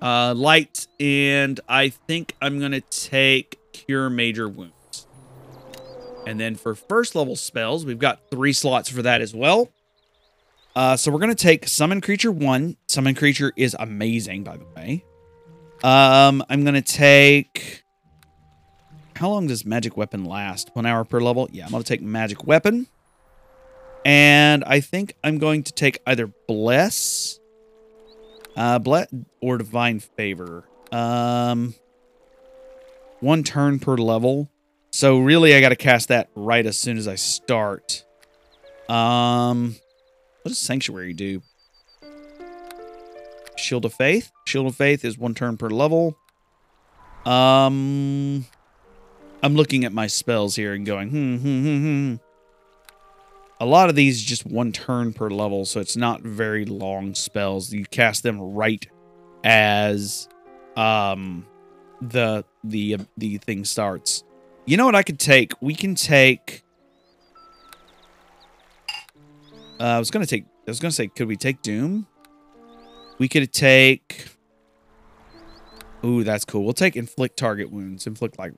uh, 0.00 0.32
light, 0.34 0.86
and 1.00 1.60
I 1.68 1.88
think 1.88 2.34
I'm 2.40 2.60
going 2.60 2.72
to 2.72 2.80
take 2.80 3.58
cure 3.72 4.08
major 4.08 4.48
wounds. 4.48 4.75
And 6.26 6.40
then 6.40 6.56
for 6.56 6.74
first 6.74 7.14
level 7.14 7.36
spells, 7.36 7.86
we've 7.86 7.98
got 7.98 8.30
three 8.30 8.52
slots 8.52 8.90
for 8.90 9.00
that 9.02 9.20
as 9.20 9.32
well. 9.32 9.70
Uh, 10.74 10.96
so 10.96 11.10
we're 11.10 11.20
going 11.20 11.34
to 11.34 11.42
take 11.42 11.66
Summon 11.68 12.00
Creature 12.00 12.32
1. 12.32 12.76
Summon 12.88 13.14
Creature 13.14 13.52
is 13.56 13.74
amazing, 13.78 14.42
by 14.44 14.56
the 14.56 14.66
way. 14.76 15.04
Um, 15.82 16.44
I'm 16.50 16.64
going 16.64 16.74
to 16.74 16.82
take... 16.82 17.84
How 19.14 19.30
long 19.30 19.46
does 19.46 19.64
Magic 19.64 19.96
Weapon 19.96 20.26
last? 20.26 20.70
One 20.74 20.84
hour 20.84 21.04
per 21.04 21.20
level? 21.20 21.48
Yeah, 21.50 21.64
I'm 21.64 21.70
going 21.70 21.82
to 21.82 21.88
take 21.88 22.02
Magic 22.02 22.44
Weapon. 22.44 22.86
And 24.04 24.62
I 24.64 24.80
think 24.80 25.14
I'm 25.24 25.38
going 25.38 25.62
to 25.62 25.72
take 25.72 26.00
either 26.06 26.30
Bless, 26.46 27.40
uh, 28.56 28.78
Bless 28.78 29.08
or 29.40 29.56
Divine 29.58 30.00
Favor. 30.00 30.68
Um, 30.92 31.74
one 33.20 33.42
turn 33.42 33.78
per 33.78 33.96
level. 33.96 34.50
So 34.96 35.18
really, 35.18 35.54
I 35.54 35.60
got 35.60 35.68
to 35.68 35.76
cast 35.76 36.08
that 36.08 36.30
right 36.34 36.64
as 36.64 36.78
soon 36.78 36.96
as 36.96 37.06
I 37.06 37.16
start. 37.16 38.02
Um, 38.88 39.76
what 40.40 40.48
does 40.48 40.58
Sanctuary 40.58 41.12
do? 41.12 41.42
Shield 43.58 43.84
of 43.84 43.92
Faith. 43.92 44.32
Shield 44.46 44.68
of 44.68 44.74
Faith 44.74 45.04
is 45.04 45.18
one 45.18 45.34
turn 45.34 45.58
per 45.58 45.68
level. 45.68 46.16
Um, 47.26 48.46
I'm 49.42 49.54
looking 49.54 49.84
at 49.84 49.92
my 49.92 50.06
spells 50.06 50.56
here 50.56 50.72
and 50.72 50.86
going, 50.86 51.10
hmm, 51.10 51.36
hmm, 51.36 51.60
hmm, 51.60 51.82
hmm. 51.82 52.14
A 53.60 53.66
lot 53.66 53.90
of 53.90 53.96
these 53.96 54.22
just 54.22 54.46
one 54.46 54.72
turn 54.72 55.12
per 55.12 55.28
level, 55.28 55.66
so 55.66 55.78
it's 55.78 55.98
not 55.98 56.22
very 56.22 56.64
long 56.64 57.14
spells. 57.14 57.70
You 57.70 57.84
cast 57.84 58.22
them 58.22 58.40
right 58.40 58.86
as 59.44 60.26
um 60.74 61.46
the 62.00 62.46
the 62.64 62.96
the 63.18 63.36
thing 63.36 63.66
starts. 63.66 64.24
You 64.66 64.76
know 64.76 64.84
what 64.84 64.96
I 64.96 65.04
could 65.04 65.20
take? 65.20 65.52
We 65.60 65.76
can 65.76 65.94
take. 65.94 66.64
Uh, 69.78 69.84
I 69.84 69.98
was 70.00 70.10
gonna 70.10 70.26
take. 70.26 70.44
I 70.44 70.70
was 70.70 70.80
gonna 70.80 70.90
say, 70.90 71.06
could 71.06 71.28
we 71.28 71.36
take 71.36 71.62
Doom? 71.62 72.08
We 73.18 73.28
could 73.28 73.52
take. 73.52 74.26
Ooh, 76.04 76.24
that's 76.24 76.44
cool. 76.44 76.64
We'll 76.64 76.72
take 76.72 76.96
inflict 76.96 77.36
target 77.36 77.70
wounds. 77.70 78.08
Inflict 78.08 78.40
like. 78.40 78.54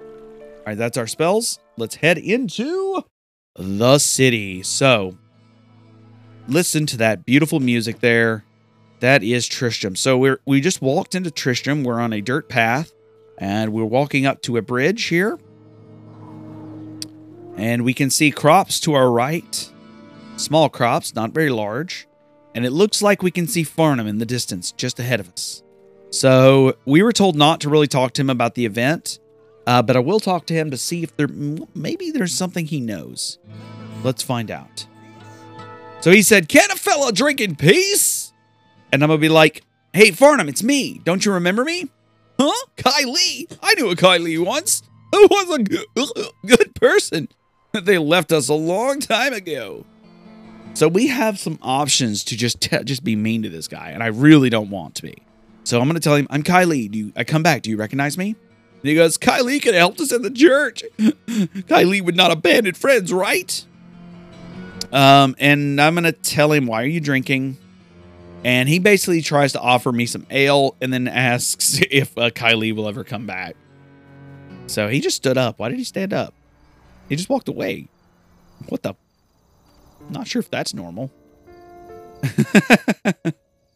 All 0.00 0.66
right, 0.66 0.78
that's 0.78 0.96
our 0.96 1.06
spells. 1.06 1.58
Let's 1.76 1.96
head 1.96 2.16
into 2.16 3.02
the 3.54 3.98
city. 3.98 4.62
So, 4.62 5.18
listen 6.48 6.86
to 6.86 6.96
that 6.98 7.26
beautiful 7.26 7.60
music 7.60 8.00
there. 8.00 8.44
That 9.00 9.22
is 9.22 9.46
Tristram. 9.46 9.94
So 9.94 10.16
we're 10.16 10.40
we 10.46 10.62
just 10.62 10.80
walked 10.80 11.14
into 11.14 11.30
Tristram. 11.30 11.84
We're 11.84 12.00
on 12.00 12.14
a 12.14 12.22
dirt 12.22 12.48
path, 12.48 12.92
and 13.36 13.74
we're 13.74 13.84
walking 13.84 14.24
up 14.24 14.40
to 14.42 14.56
a 14.56 14.62
bridge 14.62 15.04
here. 15.04 15.38
And 17.56 17.84
we 17.84 17.94
can 17.94 18.10
see 18.10 18.30
crops 18.30 18.80
to 18.80 18.94
our 18.94 19.10
right. 19.10 19.70
Small 20.36 20.68
crops, 20.68 21.14
not 21.14 21.32
very 21.32 21.50
large. 21.50 22.06
And 22.54 22.64
it 22.64 22.70
looks 22.70 23.02
like 23.02 23.22
we 23.22 23.30
can 23.30 23.46
see 23.46 23.62
Farnham 23.62 24.06
in 24.06 24.18
the 24.18 24.26
distance 24.26 24.72
just 24.72 24.98
ahead 24.98 25.20
of 25.20 25.28
us. 25.28 25.62
So 26.10 26.76
we 26.84 27.02
were 27.02 27.12
told 27.12 27.36
not 27.36 27.60
to 27.60 27.68
really 27.68 27.86
talk 27.86 28.12
to 28.14 28.22
him 28.22 28.30
about 28.30 28.54
the 28.54 28.66
event, 28.66 29.20
uh, 29.66 29.82
but 29.82 29.96
I 29.96 30.00
will 30.00 30.18
talk 30.18 30.46
to 30.46 30.54
him 30.54 30.70
to 30.70 30.76
see 30.76 31.02
if 31.02 31.16
there 31.16 31.28
maybe 31.74 32.10
there's 32.10 32.32
something 32.32 32.66
he 32.66 32.80
knows. 32.80 33.38
Let's 34.02 34.22
find 34.22 34.50
out. 34.50 34.86
So 36.00 36.10
he 36.10 36.22
said, 36.22 36.48
Can 36.48 36.70
a 36.70 36.76
fella 36.76 37.12
drink 37.12 37.40
in 37.40 37.54
peace? 37.54 38.32
And 38.92 39.02
I'm 39.02 39.08
going 39.08 39.18
to 39.18 39.22
be 39.22 39.28
like, 39.28 39.62
Hey, 39.92 40.10
Farnham, 40.10 40.48
it's 40.48 40.62
me. 40.62 41.00
Don't 41.04 41.24
you 41.24 41.32
remember 41.32 41.64
me? 41.64 41.88
Huh? 42.38 42.66
Kylie? 42.76 43.56
I 43.62 43.74
knew 43.74 43.90
a 43.90 43.96
Kylie 43.96 44.44
once. 44.44 44.82
Who 45.12 45.26
was 45.30 45.58
a 45.58 45.62
good, 45.62 45.86
good 46.46 46.74
person. 46.74 47.28
They 47.84 47.98
left 47.98 48.32
us 48.32 48.48
a 48.48 48.54
long 48.54 49.00
time 49.00 49.32
ago. 49.32 49.84
So 50.74 50.88
we 50.88 51.08
have 51.08 51.38
some 51.38 51.58
options 51.62 52.24
to 52.24 52.36
just 52.36 52.60
just 52.84 53.04
be 53.04 53.16
mean 53.16 53.42
to 53.42 53.48
this 53.48 53.68
guy, 53.68 53.90
and 53.90 54.02
I 54.02 54.06
really 54.06 54.50
don't 54.50 54.70
want 54.70 54.94
to 54.96 55.02
be. 55.02 55.16
So 55.64 55.80
I'm 55.80 55.88
to 55.92 56.00
tell 56.00 56.16
him, 56.16 56.26
I'm 56.30 56.42
Kylie. 56.42 56.90
Do 56.90 56.98
you, 56.98 57.12
I 57.16 57.24
come 57.24 57.42
back? 57.42 57.62
Do 57.62 57.70
you 57.70 57.76
recognize 57.76 58.16
me? 58.16 58.34
And 58.82 58.88
he 58.88 58.94
goes, 58.94 59.18
Kylie 59.18 59.60
could 59.62 59.74
helped 59.74 60.00
us 60.00 60.10
in 60.10 60.22
the 60.22 60.30
church. 60.30 60.82
Kylie 60.98 62.02
would 62.02 62.16
not 62.16 62.30
abandon 62.30 62.74
friends, 62.74 63.12
right? 63.12 63.64
Um, 64.92 65.36
and 65.38 65.80
I'm 65.80 65.94
to 65.96 66.12
tell 66.12 66.50
him, 66.52 66.66
why 66.66 66.82
are 66.82 66.86
you 66.86 67.00
drinking? 67.00 67.58
And 68.42 68.68
he 68.68 68.78
basically 68.78 69.20
tries 69.20 69.52
to 69.52 69.60
offer 69.60 69.92
me 69.92 70.06
some 70.06 70.26
ale 70.30 70.76
and 70.80 70.92
then 70.92 71.08
asks 71.08 71.78
if 71.90 72.16
uh, 72.16 72.30
Kylie 72.30 72.74
will 72.74 72.88
ever 72.88 73.04
come 73.04 73.26
back. 73.26 73.54
So 74.66 74.88
he 74.88 75.00
just 75.00 75.16
stood 75.16 75.36
up. 75.36 75.58
Why 75.58 75.68
did 75.68 75.78
he 75.78 75.84
stand 75.84 76.14
up? 76.14 76.32
He 77.10 77.16
just 77.16 77.28
walked 77.28 77.48
away. 77.48 77.88
What 78.68 78.82
the? 78.82 78.94
Not 80.08 80.28
sure 80.28 80.40
if 80.40 80.48
that's 80.48 80.72
normal. 80.72 81.10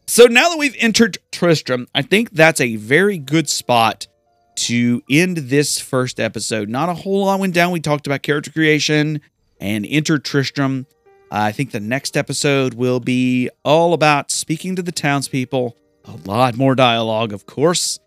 so 0.07 0.25
now 0.25 0.49
that 0.49 0.57
we've 0.57 0.75
entered 0.79 1.17
Tristram, 1.31 1.87
I 1.93 2.01
think 2.01 2.31
that's 2.31 2.61
a 2.61 2.77
very 2.77 3.17
good 3.17 3.49
spot 3.49 4.07
to 4.55 5.03
end 5.09 5.37
this 5.37 5.79
first 5.79 6.19
episode. 6.19 6.69
Not 6.69 6.87
a 6.87 6.93
whole 6.93 7.25
lot 7.25 7.41
went 7.41 7.53
down. 7.53 7.71
We 7.71 7.81
talked 7.81 8.07
about 8.07 8.23
character 8.23 8.51
creation 8.51 9.19
and 9.59 9.85
entered 9.85 10.23
Tristram. 10.23 10.87
I 11.29 11.51
think 11.51 11.71
the 11.71 11.81
next 11.81 12.15
episode 12.15 12.75
will 12.75 13.01
be 13.01 13.49
all 13.65 13.93
about 13.93 14.31
speaking 14.31 14.77
to 14.77 14.81
the 14.81 14.93
townspeople, 14.93 15.75
a 16.05 16.15
lot 16.25 16.55
more 16.55 16.73
dialogue, 16.75 17.33
of 17.33 17.45
course, 17.45 17.99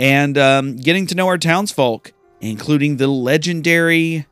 and 0.00 0.36
um, 0.36 0.76
getting 0.76 1.06
to 1.06 1.14
know 1.14 1.28
our 1.28 1.38
townsfolk, 1.38 2.12
including 2.40 2.96
the 2.96 3.06
legendary, 3.06 4.26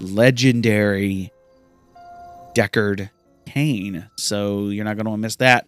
legendary 0.00 1.32
Deckard 2.54 3.10
Cain. 3.46 4.08
So 4.16 4.68
you're 4.68 4.84
not 4.84 4.96
going 4.96 5.06
to 5.06 5.16
miss 5.16 5.36
that. 5.36 5.66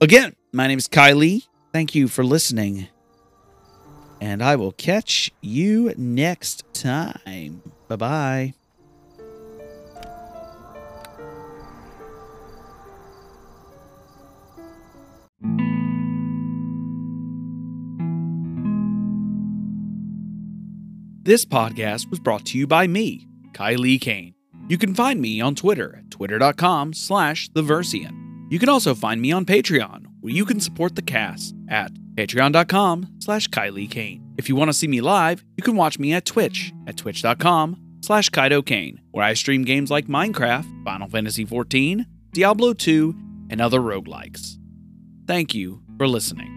Again, 0.00 0.34
my 0.52 0.66
name 0.66 0.78
is 0.78 0.88
Kylie. 0.88 1.46
Thank 1.72 1.94
you 1.94 2.08
for 2.08 2.24
listening. 2.24 2.88
And 4.20 4.42
I 4.42 4.56
will 4.56 4.72
catch 4.72 5.30
you 5.42 5.92
next 5.96 6.64
time. 6.72 7.62
Bye 7.88 7.96
bye. 7.96 8.54
This 21.22 21.44
podcast 21.44 22.08
was 22.08 22.20
brought 22.20 22.46
to 22.46 22.58
you 22.58 22.68
by 22.68 22.86
me, 22.86 23.26
Kylie 23.56 24.00
Kane. 24.00 24.34
You 24.68 24.76
can 24.76 24.94
find 24.94 25.20
me 25.20 25.40
on 25.40 25.54
Twitter 25.54 25.96
at 25.96 26.10
twitter.com 26.10 26.92
slash 26.92 27.48
theversian. 27.54 28.46
You 28.50 28.58
can 28.58 28.68
also 28.68 28.94
find 28.94 29.20
me 29.20 29.32
on 29.32 29.44
Patreon, 29.44 30.04
where 30.20 30.32
you 30.32 30.44
can 30.44 30.60
support 30.60 30.94
the 30.94 31.02
cast 31.02 31.54
at 31.68 31.92
patreon.com 32.14 33.14
slash 33.20 33.48
Kylie 33.48 33.90
Kane. 33.90 34.22
If 34.36 34.48
you 34.48 34.56
want 34.56 34.68
to 34.68 34.74
see 34.74 34.88
me 34.88 35.00
live, 35.00 35.44
you 35.56 35.62
can 35.62 35.76
watch 35.76 35.98
me 35.98 36.12
at 36.12 36.26
Twitch 36.26 36.72
at 36.86 36.96
twitch.com 36.96 37.80
slash 38.02 38.28
Kaido 38.28 38.62
Kane, 38.62 39.00
where 39.10 39.24
I 39.24 39.34
stream 39.34 39.64
games 39.64 39.90
like 39.90 40.06
Minecraft, 40.06 40.84
Final 40.84 41.08
Fantasy 41.08 41.44
XIV, 41.44 42.04
Diablo 42.32 42.72
2, 42.72 43.14
and 43.50 43.60
other 43.60 43.80
roguelikes. 43.80 44.58
Thank 45.26 45.54
you 45.54 45.82
for 45.96 46.06
listening. 46.06 46.55